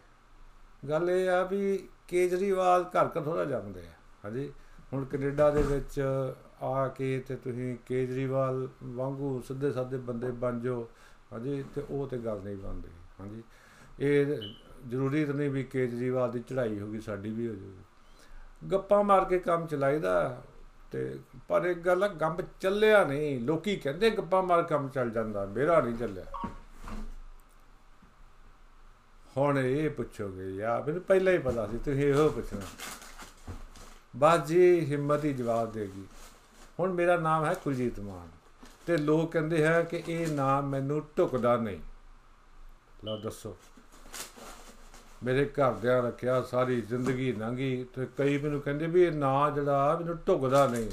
ਗੱਲ 0.83 1.09
ਇਹ 1.09 1.29
ਆ 1.29 1.43
ਵੀ 1.43 1.87
ਕੇਜਰੀਵਾਲ 2.07 2.83
ਘਰ 2.85 3.07
ਘਰ 3.07 3.21
ਥੋੜਾ 3.21 3.45
ਜਾਂਦੇ 3.45 3.81
ਆ, 3.81 3.93
ਹਾਂਜੀ? 4.25 4.51
ਹੁਣ 4.93 5.05
ਕੈਨੇਡਾ 5.05 5.49
ਦੇ 5.51 5.61
ਵਿੱਚ 5.63 5.99
ਆ 6.63 6.87
ਕੇ 6.87 7.17
ਤੇ 7.19 7.35
ਤੁਸੀਂ 7.35 7.75
ਕੇਜਰੀਵਾਲ 7.85 8.67
ਵਾਂਗੂ 8.83 9.41
ਸਿੱਧੇ 9.47 9.71
ਸਾਦੇ 9.71 9.97
ਬੰਦੇ 9.97 10.31
ਬਣ 10.35 10.59
ਜਾਓ, 10.59 10.87
ਹਾਂਜੀ? 11.33 11.63
ਤੇ 11.75 11.83
ਉਹ 11.89 12.07
ਤੇ 12.07 12.17
ਗੱਲ 12.17 12.41
ਨਹੀਂ 12.43 12.57
ਬਣਦੀ, 12.57 12.89
ਹਾਂਜੀ? 13.19 13.43
ਇਹ 13.99 14.37
ਜ਼ਰੂਰੀ 14.87 15.25
ਤਾਂ 15.25 15.33
ਨਹੀਂ 15.33 15.49
ਵੀ 15.49 15.63
ਕੇਜਰੀਵਾਲ 15.63 16.31
ਦੀ 16.31 16.39
ਚੜ੍ਹਾਈ 16.39 16.79
ਹੋਗੀ 16.79 16.99
ਸਾਡੀ 16.99 17.29
ਵੀ 17.29 17.47
ਹੋ 17.47 17.53
ਜਾਊਗੀ। 17.53 17.83
ਗੱਪਾਂ 18.71 19.03
ਮਾਰ 19.03 19.25
ਕੇ 19.25 19.39
ਕੰਮ 19.39 19.67
ਚਲਾਈਦਾ 19.67 20.41
ਤੇ 20.91 21.19
ਪਰ 21.47 21.65
ਇੱਕ 21.65 21.79
ਗੱਲ 21.79 22.03
ਆ, 22.03 22.07
ਗੰਬ 22.07 22.41
ਚੱਲਿਆ 22.61 23.03
ਨਹੀਂ। 23.03 23.39
ਲੋਕੀ 23.41 23.75
ਕਹਿੰਦੇ 23.75 24.09
ਗੱਪਾਂ 24.09 24.43
ਮਾਰ 24.43 24.63
ਕੰਮ 24.63 24.89
ਚੱਲ 24.89 25.09
ਜਾਂਦਾ, 25.09 25.45
ਮੇਰਾ 25.45 25.81
ਨਹੀਂ 25.81 25.97
ਚੱਲਿਆ। 25.97 26.25
ਹੁਣ 29.37 29.59
ਇਹ 29.59 29.89
ਪੁੱਛੋਗੇ, 29.89 30.55
ਯਾ 30.55 30.83
ਮੈਨੂੰ 30.87 31.01
ਪਹਿਲਾਂ 31.01 31.33
ਹੀ 31.33 31.37
ਪਤਾ 31.37 31.67
ਸੀ, 31.67 31.77
ਤੁਸੀਂ 31.77 32.03
ਇਹੋ 32.03 32.29
ਪੁੱਛਣਾ। 32.29 32.61
ਬਸ 34.15 34.47
ਜੀ, 34.47 34.85
ਹਿੰਮਤ 34.91 35.25
ਹੀ 35.25 35.33
ਜਵਾਬ 35.33 35.71
ਦੇਗੀ 35.71 36.05
ਹੁਣ 36.79 36.93
ਮੇਰਾ 36.93 37.17
ਨਾਮ 37.17 37.45
ਹੈ 37.45 37.53
ਕੁਲਜੀਤ 37.53 37.99
ਮਾਨ 37.99 38.27
ਤੇ 38.85 38.97
ਲੋਕ 38.97 39.31
ਕਹਿੰਦੇ 39.31 39.65
ਹੈ 39.65 39.81
ਕਿ 39.83 40.03
ਇਹ 40.07 40.27
ਨਾਮ 40.27 40.69
ਮੈਨੂੰ 40.69 41.01
ਢੁਕਦਾ 41.17 41.55
ਨਹੀਂ। 41.57 41.79
ਲਓ 43.05 43.17
ਦੱਸੋ। 43.17 43.57
ਮੇਰੇ 45.23 45.45
ਘਰਦਿਆਂ 45.45 46.03
ਰੱਖਿਆ, 46.03 46.41
ਸਾਰੀ 46.41 46.81
ਜ਼ਿੰਦਗੀ 46.81 47.33
ਲੰਘੀ 47.33 47.83
ਤੇ 47.83 48.07
ਕਈ 48.17 48.37
ਮੈਨੂੰ 48.37 48.61
ਕਹਿੰਦੇ 48.61 48.87
ਵੀ 48.87 49.03
ਇਹ 49.03 49.11
ਨਾਂ 49.11 49.51
ਜਿਹੜਾ 49.51 49.97
ਮੈਨੂੰ 49.99 50.17
ਢੁਕਦਾ 50.27 50.67
ਨਹੀਂ। 50.67 50.91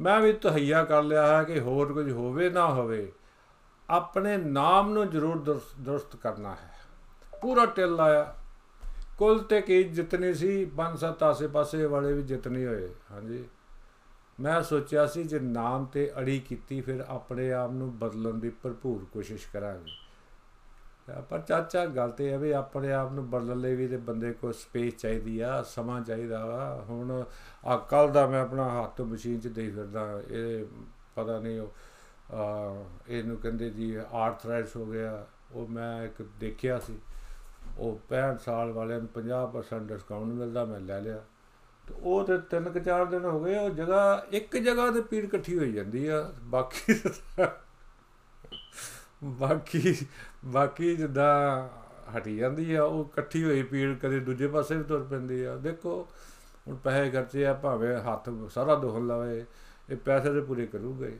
ਮੈਂ 0.00 0.20
ਵੀ 0.20 0.32
ਤਹਈਆ 0.32 0.84
ਕਰ 0.84 1.02
ਲਿਆ 1.02 1.38
ਹੈ 1.38 1.44
ਕਿ 1.44 1.60
ਹੋਰ 1.60 1.92
ਕੁਝ 1.92 2.12
ਹੋਵੇ 2.12 2.50
ਨਾ 2.50 2.66
ਹੋਵੇ। 2.74 3.12
ਆਪਣੇ 3.90 4.36
ਨਾਮ 4.36 4.92
ਨੂੰ 4.92 5.10
ਜ਼ਰੂਰ 5.10 5.38
ਦੁਰਸ- 5.38 5.80
ਦੁਰਸਤ 5.80 6.16
ਕਰਨਾ 6.16 6.50
ਹੈ। 6.50 6.72
ਪੂਰਾ 7.42 7.66
ਟਿਲ 7.66 7.94
ਲਾਇਆ 7.94 8.34
ਕੁੱਲ 9.18 9.38
ਤੇ 9.38 9.60
ਕੀ 9.60 9.84
ਜਿਤਨੀ 9.84 10.34
ਸੀ, 10.34 10.64
ਪੰਜ 10.64 10.98
ਸੱਤ 10.98 11.22
ਆਸੇ 11.22 11.46
ਪਾਸੇ 11.46 11.86
ਵਾਲੇ 11.86 12.12
ਵੀ 12.12 12.22
ਜਿਤਨੇ 12.22 12.66
ਹੋਏ, 12.66 12.94
ਹਾਂਜੀ। 13.12 13.44
ਮੈਂ 14.40 14.62
ਸੋਚਿਆ 14.62 15.06
ਸੀ 15.06 15.24
ਜੇ 15.24 15.38
ਨਾਮ 15.38 15.84
ਤੇ 15.84 16.12
ਅੜੀ 16.18 16.40
ਕੀਤੀ, 16.40 16.80
ਫਿਰ 16.80 17.04
ਆਪਣੇ 17.08 17.52
ਆਪ 17.52 17.70
ਨੂੰ 17.70 17.98
ਬਦਲਣ 17.98 18.34
ਦੀ 18.34 18.50
ਭਰਪੂਰ 18.50 19.04
ਕੋਸ਼ਿਸ਼ 19.12 19.46
ਕਰਾਂਗੇ। 19.52 19.90
ਤਾਂ 19.90 20.01
ਪਰ 21.28 21.40
ਚਾਚਾ 21.40 21.86
ਗੱਲ 21.86 22.10
ਤੇ 22.10 22.30
ਹੈ 22.32 22.38
ਵੀ 22.38 22.50
ਆਪਣੇ 22.50 22.92
ਆਪ 22.92 23.12
ਨੂੰ 23.12 23.30
ਬਦਲਣ 23.30 23.60
ਲਈ 23.60 23.74
ਵੀ 23.74 23.88
ਤੇ 23.88 23.96
ਬੰਦੇ 23.96 24.32
ਕੋਲ 24.32 24.52
ਸਪੇਸ 24.52 24.96
ਚਾਹੀਦੀ 24.96 25.40
ਆ 25.40 25.62
ਸਮਾਂ 25.62 26.00
ਚਾਹੀਦਾ 26.00 26.46
ਵਾ। 26.46 26.84
ਹੁਣ 26.88 27.24
ਆ 27.64 27.76
ਕੱਲ 27.76 28.12
ਦਾ 28.12 28.26
ਮੈਂ 28.26 28.40
ਆਪਣਾ 28.40 28.82
ਹੱਥ 28.82 29.00
ਮਸ਼ੀਨ 29.00 29.40
'ਚ 29.40 29.46
ਦੇਈ 29.46 29.70
ਫਿਰਦਾ 29.70 30.22
ਇਹ 30.30 30.64
ਪਤਾ 31.14 31.38
ਨਹੀਂ 31.38 31.60
ਉਹ 31.60 31.72
ਆ, 32.34 32.84
ਇਹਨੂੰ 33.08 33.36
ਕਹਿੰਦੇ 33.36 33.70
ਜੀ 33.70 33.96
ਆਰਥਰਾਈਟਸ 34.12 34.76
ਹੋ 34.76 34.86
ਗਿਆ। 34.86 35.26
ਉਹ 35.52 35.68
ਮੈਂ 35.68 36.04
ਇੱਕ 36.04 36.22
ਦੇਖਿਆ 36.22 36.78
ਸੀ। 36.78 36.98
ਉਹ 37.78 37.98
65 38.08 38.38
ਸਾਲ 38.38 38.72
ਵਾਲਿਆਂ 38.72 38.98
ਨੂੰ 38.98 39.08
50% 39.08 39.88
ਡਿਸਕਾਊਂਟ 39.88 40.26
ਮਿਲਦਾ 40.26 40.64
ਮੈਂ 40.64 40.80
ਲੈ 40.80 41.00
ਲਿਆ। 41.00 41.20
ਤੇ 41.88 41.94
ਉਹ 42.00 42.24
ਤੇ 42.24 42.38
ਤਿੰਨ 42.38 42.70
ਕੁ 42.70 42.78
ਚਾਰ 42.78 43.04
ਦਿਨ 43.04 43.24
ਹੋ 43.24 43.40
ਗਏ 43.40 43.58
ਉਹ 43.58 43.70
ਜਗ੍ਹਾ 43.70 44.26
ਇੱਕ 44.30 44.56
ਜਗ੍ਹਾ 44.56 44.90
ਤੇ 44.90 45.00
ਪੀੜ 45.00 45.24
ਇਕੱਠੀ 45.24 45.58
ਹੋਈ 45.58 45.72
ਜਾਂਦੀ 45.72 46.06
ਆ। 46.06 46.32
ਬਾਕੀ 46.42 46.94
ਬਾਕੀ 49.24 49.94
ਬਾਕੀ 50.44 50.96
ਜਿੱਦਾਂ 50.96 51.68
ਹਟੀ 52.18 52.36
ਜਾਂਦੀ 52.36 52.74
ਆ 52.74 52.84
ਉਹ 52.84 53.04
ਇਕੱਠੀ 53.04 53.44
ਹੋਈ 53.44 53.62
ਪੀੜ 53.62 53.98
ਕਦੇ 53.98 54.20
ਦੂਜੇ 54.20 54.48
ਪਾਸੇ 54.48 54.76
ਵੀ 54.76 54.84
ਤੁਰ 54.84 55.04
ਪੈਂਦੀ 55.04 55.44
ਆ। 55.44 55.56
ਦੇਖੋ 55.56 56.08
ਹੁਣ 56.68 56.76
ਪੈਸੇ 56.76 57.10
ਖਰਚੇ 57.10 57.46
ਆ 57.46 57.54
ਭਾਵੇਂ 57.54 57.96
ਹੱਥ 57.96 58.28
ਸਾਰਾ 58.50 58.74
ਦੁਖਣ 58.74 59.06
ਲਾਵੇ 59.06 59.44
ਇਹ 59.90 59.96
ਪੈਸੇ 59.96 60.32
ਤੇ 60.32 60.40
ਪੂਰੇ 60.40 60.66
ਕਰੂਗਾ 60.66 61.06
ਹੀ। 61.06 61.18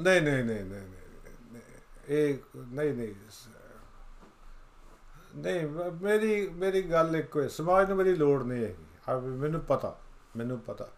ਨਹੀਂ 0.00 0.22
ਨਹੀਂ 0.22 0.44
ਨਹੀਂ 0.44 0.64
ਨਹੀਂ 0.64 0.82
ਨਹੀਂ, 0.82 1.62
ਇਹ 2.08 2.38
ਨਹੀਂ 2.56 2.94
ਨਹੀਂ 2.94 3.14
ਨਹੀਂ 5.36 5.66
ਮ- 5.66 5.98
ਮੇਰੀ 6.02 6.48
ਮੇਰੀ 6.48 6.82
ਗੱਲ 6.82 7.16
ਇੱਕੋ 7.16 7.42
ਹੈ 7.42 7.48
ਸਮਾਜ 7.48 7.88
ਨੂੰ 7.88 7.96
ਮੇਰੀ 7.96 8.14
ਲੋੜ 8.14 8.42
ਨਹੀਂ 8.42 8.64
ਹੈਗੀ। 8.64 8.84
ਆ 9.08 9.16
ਵੀ 9.18 9.30
ਮੈਨੂੰ 9.30 9.60
ਪਤਾ 9.60 9.98
ਮੈਨੂੰ 10.36 10.60
ਪਤਾ 10.60 10.88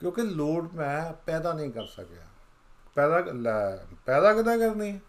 ਕਿਉਂਕਿ 0.00 0.22
ਲੋੜ 0.22 0.68
ਮੈਂ 0.74 1.12
ਪੈਦਾ 1.12 1.52
ਨਹੀਂ 1.52 1.70
ਕਰ 1.72 1.84
ਸਕਿਆ। 1.86 2.26
ਪੈਦਾ 2.94 3.18
ਲੈ 3.18 3.76
ਪੈਦਾ 4.06 4.34
ਕਿਦਾਂ 4.34 4.58
ਕਰਨੀ? 4.58 5.00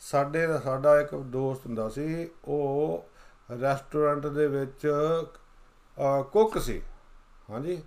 ਸਾਡੇ 0.00 0.46
ਦਾ 0.46 0.58
ਸਾਡਾ 0.58 1.00
ਇੱਕ 1.00 1.14
ਦੋਸਤ 1.14 1.66
ਹੁੰਦਾ 1.66 1.88
ਸੀ 1.88 2.28
ਉਹ 2.44 3.08
ਰੈਸਟੋਰੈਂਟ 3.60 4.26
ਦੇ 4.26 4.46
ਵਿੱਚ 4.46 4.92
ਅਹ, 5.98 6.22
ਕੁੱਕ 6.22 6.58
ਸੀ। 6.58 6.82
ਹਾਂਜੀ? 7.50 7.82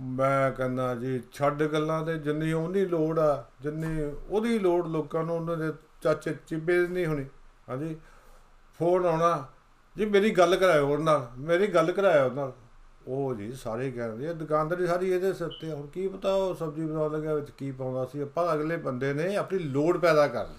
ਮੈਂ 0.00 0.52
ਕਹਿੰਦਾ 0.52 0.94
ਜੀ 0.94 1.22
ਛੱਡ 1.32 1.62
ਗੱਲਾਂ 1.62 2.02
ਤੇ 2.02 2.18
ਜਿੰਨੀ 2.18 2.52
ਉਹਦੀ 2.52 2.86
ਲੋੜ 2.86 3.18
ਆ 3.18 3.44
ਜਿੰਨੀ 3.60 4.12
ਉਹਦੀ 4.30 4.58
ਲੋੜ 4.58 4.86
ਲੋਕਾਂ 4.86 5.24
ਨੂੰ 5.24 5.36
ਉਹਨਾਂ 5.36 5.56
ਦੇ 5.56 5.72
ਚਾਚੇ 6.02 6.34
ਚਿੱਬੇ 6.46 6.80
ਦੀ 6.80 6.88
ਨਹੀਂ 6.88 7.06
ਹੋਣੀ। 7.06 7.26
ਹਾਂਜੀ? 7.68 7.96
ਫੋਨ 8.78 9.06
ਆਉਣਾ। 9.06 9.46
ਜੀ 9.96 10.04
ਮੇਰੀ 10.04 10.30
ਗੱਲ 10.30 10.56
ਕਰਾਇਓ 10.56 10.88
ਉਹਨਾਂ 10.88 11.18
ਨਾਲ 11.18 11.30
ਮੇਰੀ 11.38 11.66
ਗੱਲ 11.66 11.92
ਕਰਾਇਓ 11.92 12.24
ਉਹਨਾਂ 12.24 12.44
ਨਾਲ। 12.44 12.52
ਉਹ 13.06 13.34
ਜੀ 13.34 13.52
ਸਾਰੇ 13.52 13.90
ਕਹਿੰਦੇ 13.90 14.28
ਆ, 14.28 14.32
ਦੁਕਾਨਦਾਰੀ 14.32 14.86
ਸਾਰੀ 14.86 15.10
ਇਹਦੇ 15.10 15.32
ਸਿਰ 15.32 15.48
ਤੇ 15.60 15.72
ਆ। 15.72 15.74
ਹੁਣ 15.74 15.86
ਕੀ 15.86 16.08
ਪਤਾ 16.08 16.34
ਉਹ 16.34 16.54
ਸਬਜ਼ੀ 16.54 16.86
ਬਣਾਉਣ 16.86 17.12
ਲੱਗਿਆ 17.12 17.34
ਵਿੱਚ 17.34 17.50
ਕੀ 17.50 17.70
ਪਾਉਂਦਾ 17.70 18.04
ਸੀ। 18.04 18.24
ਪਰ 18.24 18.54
ਅਗਲੇ 18.54 18.76
ਬੰਦੇ 18.76 19.12
ਨੇ 19.12 19.36
ਆਪਣੀ 19.36 19.58
ਲੋੜ 19.58 19.98
ਪੈਦਾ 19.98 20.28
ਕਰ 20.28 20.46
ਲਈ 20.46 20.54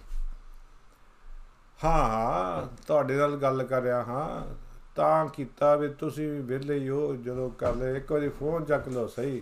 ਹਾਂ 1.83 2.07
ਹਾਂ, 2.09 2.67
ਤੁਹਾਡੇ 2.87 3.15
ਨਾਲ 3.15 3.35
ਗੱਲ 3.35 3.63
ਕਰ 3.63 3.81
ਰਿਹਾ 3.81 4.03
ਹਾਂ। 4.03 4.55
ਤਾਂ 4.95 5.27
ਕੀਤਾ 5.27 5.75
ਵੀ 5.75 5.89
ਤੁਸੀਂ 5.89 6.31
ਵੀ 6.31 6.41
ਵਿਹਲੇ 6.41 6.79
ਹੀ 6.79 6.89
ਹੋ, 6.89 7.15
ਜਦੋਂ 7.15 7.49
ਕਰ 7.49 7.75
ਲਏ। 7.75 7.97
ਇੱਕ 7.97 8.11
ਵਾਰੀ 8.11 8.29
ਫੋਨ 8.29 8.65
ਚੱਕ 8.65 8.87
ਲਓ, 8.87 9.07
ਸਹੀ। 9.07 9.41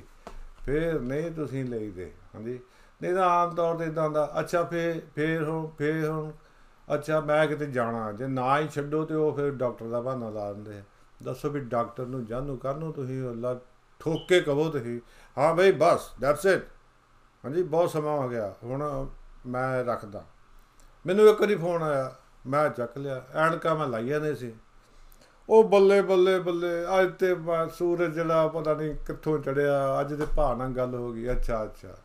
ਫਿਰ 0.65 0.99
ਨਹੀਂ 0.99 1.31
ਤੁਸੀਂ 1.31 1.65
ਲਈਦੇ, 1.65 2.11
ਹਾਂਜੀ। 2.35 2.59
ਨਹੀਂ 3.01 3.13
ਤਾਂ 3.13 3.25
ਆਮ 3.25 3.55
ਤੌਰ 3.55 3.75
ਤੇ 3.75 3.85
ਇਦਾਂ 3.85 4.09
ਦਾ 4.09 4.33
ਅੱਛਾ 4.39 4.63
ਫੇਰ 4.63 5.01
ਫੇਰ 5.15 5.43
ਹੁਣ 5.43 5.67
ਫੇਰ 5.77 6.09
ਹੁਣ। 6.09 6.31
ਅੱਛਾ, 6.93 7.19
ਮੈਂ 7.19 7.47
ਕਿਤੇ 7.47 7.65
ਜਾਣਾ। 7.65 8.11
ਜੇ 8.11 8.27
ਨਾ 8.27 8.59
ਹੀ 8.59 8.67
ਛੱਡੋ 8.67 9.05
ਤੇ 9.05 9.15
ਉਹ 9.15 9.33
ਫਿਰ 9.33 9.51
ਡਾਕਟਰ 9.51 9.85
ਦਾ 9.85 10.01
ਬਹਾਨਾ 10.01 10.29
ਲਾ 10.29 10.53
ਦਿੰਦੇ 10.53 10.77
ਆ। 10.77 10.81
ਦੱਸੋ 11.23 11.49
ਵੀ 11.49 11.59
ਡਾਕਟਰ 11.59 12.05
ਨੂੰ 12.05 12.25
ਜਾਣੂ 12.25 12.57
ਕਰਨੋ 12.57 12.91
ਤੁਸੀਂ 12.91 13.29
ਅੱਲਾ 13.29 13.59
ਠੋਕ 13.99 14.27
ਕੇ 14.27 14.41
ਕਹੋ 14.41 14.69
ਤੁਸੀਂ। 14.69 15.01
ਹਾਂ 15.37 15.55
ਬਈ, 15.55 15.71
ਬਸ 15.71 16.11
ਦੈਟਸ 16.19 16.45
ਇਟ 16.45 16.63
ਹਾਂਜੀ, 17.45 17.63
ਬਹੁਤ 17.63 17.89
ਸਮਾਂ 17.89 18.17
ਹੋ 18.17 18.29
ਗਿਆ। 18.29 18.53
ਹੁਣ 18.63 19.09
ਮੈਂ 19.47 19.85
ਰੱਖਦਾ। 19.85 20.25
ਮੈਨੂੰ 21.05 21.29
ਇੱਕ 21.29 21.41
ਵਾਰੀ 21.41 21.55
ਫੋਨ 21.55 21.83
ਆਇਆ, 21.83 22.15
ਮੈਂ 22.47 22.69
ਚੱਕ 22.69 22.97
ਲਿਆ। 22.97 23.25
ਐਨਕਾਂ 23.33 23.75
ਮੈਂ 23.75 23.87
ਲਾਈਆਂ 23.87 24.19
ਨੇ 24.19 24.35
ਸੀ। 24.35 24.53
ਉਹ 25.49 25.63
ਬੱਲੇ 25.63 26.01
ਬੱਲੇ 26.01 26.39
ਬੱਲੇ, 26.39 27.01
ਅੱਜ 27.01 27.11
ਤੇ 27.19 27.33
ਬ- 27.33 27.65
ਸੂਰਜ 27.65 28.13
ਜਿਹੜਾ 28.13 28.47
ਪਤਾ 28.47 28.73
ਨਹੀਂ 28.73 28.95
ਕਿੱਥੋਂ 28.95 29.39
ਚੜਿਆ, 29.39 30.01
ਅੱਜ 30.01 30.13
ਦੇ 30.13 30.25
ਭਾਅ 30.35 30.55
ਨਾਲ 30.55 30.69
ਗੱਲ 30.69 30.95
ਹੋ 30.95 31.13
ਗਈ। 31.13 31.31
ਅੱਛਾ 31.31 31.63
ਅੱਛਾ। 31.63 31.95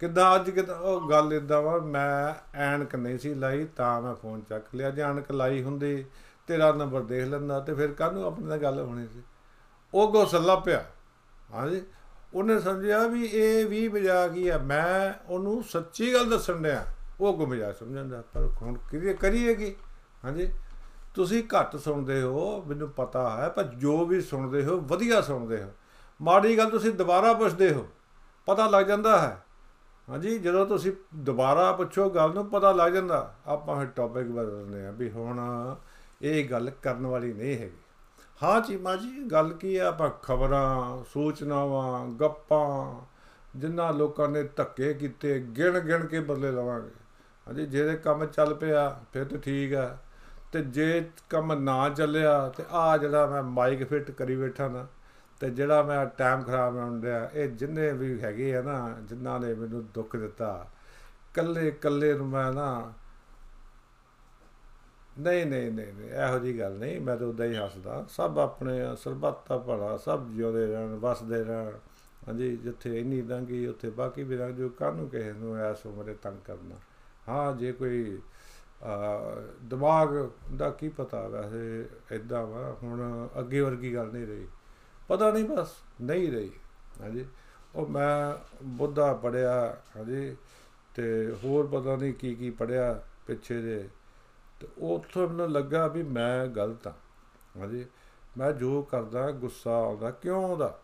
ਕਿੱਦਾਂ, 0.00 0.34
ਅੱਜ 0.34 0.50
ਕਿੱਦਾਂ? 0.50 0.78
ਉਹ 0.78 1.10
ਗੱਲ 1.10 1.34
ਇਦਾਂ 1.34 1.62
ਵਾ, 1.62 1.78
ਮੈਂ 1.78 2.34
ਐਨਕ 2.58 2.96
ਨਹੀਂ 2.96 3.18
ਸੀ 3.18 3.34
ਲਾਈ, 3.34 3.64
ਤਾਂ 3.64 4.02
ਮੈਂ 4.02 4.14
ਫੋਨ 4.14 4.40
ਚੱਕ 4.40 4.66
ਲਿਆ। 4.74 4.90
ਜੇ 4.90 5.02
ਐਨਕ 5.02 5.32
ਲਾਈ 5.32 5.62
ਹੁੰਦੀ 5.62 6.04
ਤੇਰਾ 6.46 6.72
ਨੰਬਰ 6.72 7.00
ਦੇਖ 7.00 7.24
ਲੈਂਦਾ 7.24 7.60
ਤੇ 7.60 7.74
ਫਿਰ 7.74 7.92
ਕਾਹਨੂੰ 7.92 8.24
ਆਪਣੇ 8.24 8.46
ਨਾਲ 8.46 8.58
ਗੱਲ 8.58 8.80
ਹੋਣੀ 8.80 9.06
ਸੀ। 9.06 9.22
ਉਹ 9.94 10.12
ਗੋਸਲਾ 10.12 10.56
ਪਿਆ। 10.56 10.84
ਹਾਂਜੀ। 11.52 11.82
ਉਹਨੇ 12.34 12.60
ਸਮਝਿਆ 12.60 13.06
ਵੀ 13.06 13.24
ਇਹ 13.24 13.66
ਵੀ 13.66 13.88
ਮਜ਼ਾਕ 13.88 14.32
ਹੀ 14.32 14.48
ਆ। 14.48 14.58
ਮੈਂ 14.58 15.12
ਉਹਨੂੰ 15.28 15.64
ਸੱਚੀ 15.64 16.14
ਗੱਲ 16.14 16.30
ਦੱਸਣ 16.30 16.62
ਡਿਆ। 16.62 16.86
ਉਹ 17.20 17.38
ਕੋ 17.38 17.46
ਮਜ਼ਾਕ 17.46 17.76
ਸਮਝਦਾ 17.76 18.22
ਪਰ 18.34 18.48
ਹੁਣ 18.62 18.74
ਕਿਹਦੇ 18.90 19.14
ਕਰੀਏ 19.14 19.54
ਕੀ? 19.54 19.76
ਹਾਂਜੀ। 20.24 20.52
ਤੁਸੀਂ 21.14 21.42
ਘੱਟ 21.44 21.76
ਸੁਣਦੇ 21.76 22.22
ਹੋ, 22.22 22.64
ਮੈਨੂੰ 22.66 22.88
ਪਤਾ 22.88 23.30
ਹੈ, 23.30 23.48
ਪਰ 23.48 23.62
ਜੋ 23.62 24.06
ਵੀ 24.06 24.20
ਸੁਣਦੇ 24.20 24.64
ਹੋ, 24.64 24.76
ਵਧੀਆ 24.76 25.20
ਸੁਣਦੇ 25.20 25.62
ਹੋ। 25.62 25.68
ਮਾੜੀ 26.22 26.58
ਗੱਲ 26.58 26.70
ਤੁਸੀਂ 26.70 26.92
ਦੁਬਾਰਾ 26.92 27.32
ਪੁੱਛਦੇ 27.32 27.72
ਹੋ, 27.72 27.88
ਪਤਾ 28.46 28.68
ਲੱਗ 28.68 28.86
ਜਾਂਦਾ 28.86 29.18
ਹੈ। 29.18 29.44
ਹਾਂਜੀ। 30.08 30.38
ਜਦੋਂ 30.38 30.66
ਤੁਸੀਂ 30.66 30.92
ਦੁਬਾਰਾ 31.14 31.72
ਪੁੱਛੋ, 31.72 32.10
ਗੱਲ 32.10 32.34
ਨੂੰ 32.34 32.50
ਪਤਾ 32.50 32.72
ਲੱਗ 32.72 32.92
ਜਾਂਦਾ। 32.92 33.34
ਆਪਾਂ 33.46 33.76
ਫਿਰ 33.76 33.86
ਟੌਪਿਕ 33.86 34.26
ਬਦਲਦੇ 34.26 34.86
ਆ 34.86 34.90
ਵੀ 34.90 35.10
ਹੁਣ 35.10 35.40
ਇਹ 36.22 36.48
ਗੱਲ 36.48 36.70
ਕਰਨ 36.70 37.06
ਵਾਲੀ 37.06 37.32
ਨਹੀਂ 37.32 37.58
ਹੈਗੀ। 37.58 37.76
ਹਾਂ 38.42 38.60
ਚੀਮਾ 38.60 38.96
ਜੀ, 38.96 39.24
ਗੱਲ 39.24 39.52
ਕੀ 39.52 39.78
ਹੈ 39.78 39.84
ਆਪਾਂ 39.84 40.10
ਖਬਰਾਂ, 40.10 41.04
ਸੂਚਨਾਵਾਂ, 41.04 42.06
ਗੱਪਾਂ 42.08 43.00
ਜਿਨ੍ਹਾਂ 43.58 43.92
ਲੋਕਾਂ 43.92 44.28
ਨੇ 44.28 44.42
ਧੱਕੇ 44.42 44.94
ਕੀਤੇ 44.94 45.40
ਗਿਣ 45.40 45.80
ਗਿਣ 45.80 46.06
ਕੇ 46.06 46.20
ਬਦਲੇ 46.20 46.50
ਲਵਾਂਗੇ। 46.50 46.90
ਹਾਂਜੀ 47.48 47.66
ਜਿਹਦੇ 47.66 47.96
ਕੰਮ 47.96 48.26
ਚੱਲ 48.26 48.54
ਪਿਆ, 48.54 49.00
ਫਿਰ 49.12 49.24
ਤਾਂ 49.24 49.38
ਠੀਕ 49.38 49.74
ਆ। 49.74 49.98
ਤੇ 50.52 50.62
ਜੇ 50.62 51.10
ਕੰਮ 51.30 51.52
ਨਾ 51.52 51.88
ਚੱਲਿਆ, 51.88 52.48
ਤੇ 52.48 52.64
ਆ 52.70 52.96
ਜਿਹੜਾ 52.96 53.26
ਮੈਂ 53.26 53.42
ਮਾਈਕ 53.42 53.84
ਫਿੱਟ 53.84 54.10
ਕਰੀ 54.10 54.36
ਬੈਠਾ 54.36 54.68
ਨਾ, 54.68 54.86
ਤੇ 55.40 55.50
ਜਿਹੜਾ 55.50 55.82
ਮੈਂ 55.82 56.06
ਟਾਈਮ 56.06 56.42
ਖਰਾਬ 56.42 56.76
ਹੋਣ 56.76 57.00
ਡਿਆ, 57.00 57.30
ਇਹ 57.34 57.48
ਜਿੰਨੇ 57.48 57.92
ਵੀ 57.92 58.20
ਹੈਗੇ 58.20 58.56
ਆ 58.56 58.62
ਨਾ 58.62 58.96
ਜਿਨ੍ਹਾਂ 59.02 59.40
ਨੇ 59.40 59.54
ਮੈਨੂੰ 59.54 59.86
ਦੁੱਖ 59.86 60.16
ਦਿੱਤਾ 60.16 60.68
ਕੱਲੇ 61.34 61.70
ਕੱਲੇ 61.70 62.14
ਨੂੰ 62.14 62.28
ਮੈਂ 62.28 62.52
ਨਾ 62.52 62.92
ਨਹੀਂ 65.18 65.46
ਨਹੀਂ 65.46 65.70
ਨਹੀਂ 65.70 65.92
ਨਹੀਂ 65.92 66.10
ਇਹੋ 66.10 66.38
ਜੀ 66.38 66.58
ਗੱਲ 66.58 66.72
ਨਹੀਂ 66.72 67.00
ਮੈਂ 67.00 67.16
ਤਾਂ 67.16 67.26
ਉਦਾਂ 67.26 67.46
ਹੀ 67.46 67.56
ਹੱਸਦਾ। 67.56 68.04
ਸਭ 68.08 68.38
ਆਪਣੇ 68.38 68.80
ਆ, 68.80 68.94
ਸਰਬੱਤ 68.94 69.48
ਦਾ 69.48 69.58
ਭਲਾ 69.58 69.96
ਸਭ 69.96 70.28
ਜਿਉਂਦੇ 70.28 70.66
ਰਹਿਣ 70.66 70.88
ਵਸਦੇ 70.88 71.44
ਰਹਿਣ। 71.44 71.72
ਹਾਂਜੀ 72.28 72.56
ਜਿੱਥੇ 72.56 73.00
ਇੰਨੀ 73.00 73.22
ਲੰਘੀ 73.22 73.66
ਉੱਥੇ 73.66 73.90
ਬਾਕੀ 73.90 74.22
ਵੀ 74.22 74.36
ਲੰਘ 74.36 74.54
ਜੋ 74.54 74.68
ਕਾਹਨੂੰ 74.68 75.08
ਕਿਸੇ 75.08 75.32
ਨੂੰ 75.32 75.56
ਐਸ 75.56 75.86
ਉਮਰੇ 75.86 76.14
ਤੰਗ 76.22 76.38
ਕਰਨਾ। 76.44 76.74
ਹਾਂ 77.28 77.56
ਜੇ 77.56 77.72
ਕੋਈ 77.72 78.18
ਅਹ, 78.82 79.42
ਦਿਮਾਗ 79.62 80.30
ਦਾ 80.56 80.70
ਕੀ 80.70 80.88
ਪਤਾ 80.88 81.28
ਵੈਸੇ 81.28 81.88
ਇਦਾਂ 82.12 82.46
ਵਾ 82.46 82.76
ਹੁਣ 82.82 83.28
ਅੱਗੇ 83.38 83.60
ਵਰਗੀ 83.60 83.94
ਗੱਲ 83.94 84.06
ਨਹੀਂ 84.06 84.26
ਰਹੀ। 84.26 84.46
ਪਤਾ 85.08 85.30
ਨਹੀਂ 85.30 85.44
ਬਸ 85.44 85.68
ਨਹੀਂ 86.00 86.32
ਰਹੀ। 86.32 86.50
ਹਾਂਜੀ 87.00 87.26
ਉਹ 87.74 87.86
ਮੈਂ 87.86 88.34
ਬੁੱਧਾ 88.64 89.12
ਪੜਿਆ 89.12 89.76
ਹਾਂਜੀ 89.96 90.36
ਤੇ 90.94 91.36
ਹੋਰ 91.44 91.66
ਪਤਾ 91.66 91.96
ਨਹੀਂ 91.96 92.14
ਕੀ 92.14 92.34
ਕੀ 92.34 92.50
ਪੜਿਆ 92.50 93.02
ਪਿੱਛੇ 93.26 93.62
ਜੇ। 93.62 93.88
ਤੇ 94.62 94.68
ਉੱਥੋਂ 94.78 95.28
ਮੈਨੂੰ 95.28 95.52
ਲੱਗਾ 95.52 95.86
ਵੀ 95.86 96.02
ਮੈਂ 96.02 96.46
ਗਲਤ 96.46 96.86
ਹਾਂ 96.86 96.94
ਹਾਂਜੀ, 97.60 97.86
ਮੈਂ 98.38 98.52
ਜੋ 98.52 98.82
ਕਰਦਾ, 98.82 99.30
ਗੁੱਸਾ 99.30 99.70
ਆਉਂਦਾ, 99.70 100.10
ਕਿਉਂ 100.10 100.44
ਆਉਂਦਾ? 100.44 100.80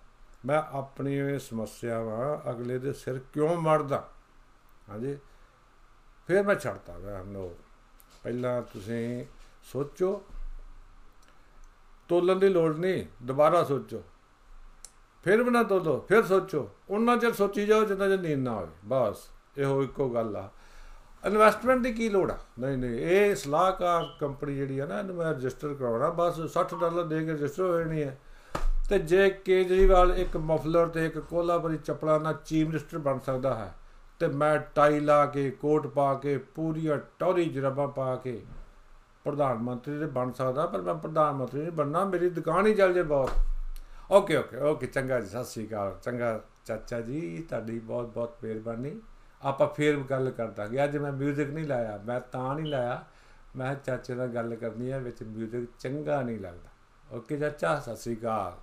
ਮੈਂ 0.47 0.63
ਆਪਣੀ 0.71 1.39
ਸਮੱਸਿਆਵਾਂ 1.39 2.51
ਅਗਲੇ 2.51 2.79
ਦੇ 2.79 2.93
ਸਿਰ 2.93 3.19
ਕਿਉਂ 3.19 3.57
ਮੜਦਾ? 3.57 4.09
ਹਾਂਜੀ, 4.89 5.19
ਫਿਰ 6.27 6.43
ਮੈਂ 6.43 6.55
ਛੱਡਤਾ 6.55 6.99
ਮੈਂ 6.99 7.25
ਨੋ। 7.25 7.55
ਪਹਿਲਾਂ 8.23 8.63
ਤੁਸੀਂ 8.63 9.27
ਸੋਚੋ। 9.63 10.23
ਤੋਲਣ 12.09 12.37
ਦੀ 12.37 12.49
ਲੋੜ 12.49 12.77
ਨਹੀਂ, 12.77 13.05
ਦੁਬਾਰਾ 13.23 13.65
ਸੋਚੋ। 13.65 14.03
ਫਿਰ 15.25 15.43
ਬਣਾ 15.43 15.63
ਤੋਲੋ, 15.63 16.01
ਫਿਰ 16.01 16.27
ਸੋਚੋ। 16.27 16.71
ਉਹਨਾਂ 16.91 17.17
ਚਿਰ 17.17 17.33
ਸੋਚੀ 17.33 17.67
ਜਾਓ 17.67 17.85
ਜਿੰਨਾ 17.85 18.09
ਚਿਰ 18.09 18.21
ਨੀਂਦ 18.21 18.41
ਨਾ 18.41 18.53
ਆਵੇ, 18.53 18.73
ਬਸ। 18.85 19.31
ਇਹੋ 19.59 19.83
ਇੱਕੋ 19.83 20.09
ਗੱਲ 20.09 20.37
ਆ। 20.37 20.51
ਇਨਵੈਸਟਮੈਂਟ 21.29 21.83
ਦੀ 21.83 21.93
ਕੀ 21.93 22.09
ਲੋੜ 22.09 22.31
ਆ? 22.31 22.37
ਨਹੀਂ 22.59 22.77
ਨਹੀਂ, 22.79 22.99
ਇਹ 22.99 23.35
ਸਲਾਹਕਾਰ 23.35 24.07
ਕੰਪਨੀ 24.21 24.57
ਜਿਹੜੀ 24.57 24.79
ਆ 24.79 24.87
ਨਾ, 24.87 24.99
ਇਹਨੂੰ 24.99 25.17
ਮੈਂ 25.17 25.33
ਰਜਿਸਟਰ 25.35 25.75
ਕਰਾਉਣਾ। 25.75 26.11
ਬਸ 26.11 26.41
60 26.49 26.79
ਡਾਲਰ 26.81 27.05
ਦੇ 27.05 27.25
ਕੇ 27.25 27.33
ਰਜਿਸਟਰ 27.33 27.63
ਹੋ 27.63 27.79
ਜਾਣੀ 27.79 28.03
ਹੈ 28.03 28.19
ਤੇ 28.91 28.99
ਜੇ 28.99 29.29
ਕੇਜਰੀਵਾਲ 29.45 30.13
ਇੱਕ 30.19 30.37
ਮਫਲਰ 30.37 30.87
ਤੇ 30.89 31.07
ਇੱਕ 31.07 31.19
ਕੋਲਾਪਰੀ 31.21 31.77
ਚੱਪਲਾਂ 31.77 32.21
ਨਾਲ 32.21 32.35
ਚੀਫ 32.45 32.67
ਮਿਨਿਸਟਰ 32.67 32.99
ਬਣ 32.99 33.19
ਸਕਦਾ 33.19 33.55
ਹੈ, 33.55 33.73
ਤੇ 34.21 34.29
ਮੈਂ 34.29 34.59
ਟਾਈ 34.75 35.01
ਲਾ 35.01 35.25
ਕੇ 35.27 35.51
ਕੋਟ 35.51 35.87
ਪਾ 35.87 36.15
ਕੇ, 36.15 36.37
ਪੂਰੀਆਂ 36.55 36.99
ਟੌਰੀ 37.19 37.45
ਜਰਾਬਾਂ 37.45 37.89
ਪਾ 37.89 38.15
ਕੇ 38.17 38.41
ਪ੍ਰਧਾਨ 39.25 39.59
ਮੰਤਰੀ 39.59 39.99
ਤੇ 39.99 40.07
ਬਣ 40.07 40.33
ਸਕਦਾ, 40.33 40.67
ਪਰ 40.67 40.83
ਮੈਂ 40.83 40.95
ਪ੍ਰਧਾਨ 40.95 41.35
ਮੰਤਰੀ 41.35 41.61
ਨਹੀਂ 41.61 41.73
ਬਣਨਾ, 41.73 42.05
ਮੇਰੀ 42.05 42.31
ਦੁਕਾਨ 42.31 42.67
ਹੀ 42.67 42.75
ਚੱਲ 42.75 42.93
ਜੇ 42.93 43.03
ਬਹੁਤ। 43.03 43.31
ਓਕੇ 44.11 44.37
ਓਕੇ 44.37 44.61
ਓਕੇ 44.61 44.87
ਚੰਗਾ 44.87 45.21
ਜੀ, 45.21 45.29
ਸਤਿ 45.29 45.45
ਸ੍ਰੀ 45.45 45.67
ਅਕਾਲ। 45.67 45.95
ਚੰਗਾ 46.03 46.41
ਚਾਚਾ 46.65 47.01
ਜੀ, 47.01 47.47
ਤੁਹਾਡੀ 47.49 47.79
ਬਹੁਤ 47.79 48.07
ਬਹੁਤ 48.07 48.37
ਮਿਹਰਬਾਨੀ। 48.43 49.01
ਆਪਾਂ 49.42 49.68
ਫੇਰ 49.68 49.98
ਗੱਲ 49.98 50.32
ਕਰ 50.32 50.48
ਦਾਂਗੇ 50.48 50.84
ਅੱਜ 50.84 50.98
ਮੈਂ 50.98 51.12
뮤직 51.12 51.54
ਨਹੀਂ 51.54 51.66
ਲਾਇਆ 51.66 51.98
ਮੈਂ 52.06 52.20
ਤਾਂ 52.20 52.56
ਨਹੀਂ 52.56 52.66
ਲਾਇਆ 52.66 53.04
ਮੈਂ 53.56 53.76
ਚਾਚੇ 53.76 54.16
ਨਾਲ 54.16 54.28
ਗੱਲ 54.28 54.56
ਕਰਨੀ 54.56 54.92
ਹੈ 54.92 55.00
ਵਿੱਚ 55.00 55.24
뮤직 55.24 55.66
ਚੰਗਾ 55.80 56.22
ਨਹੀਂ 56.22 56.40
ਲੱਗਦਾ 56.40 56.70
ਓਕੇ 57.18 57.38
ਚਾਚਾ 57.38 57.80
ਸਤਿ 57.80 57.96
ਸ੍ਰੀ 57.96 58.16
ਅਕਾਲ 58.16 58.54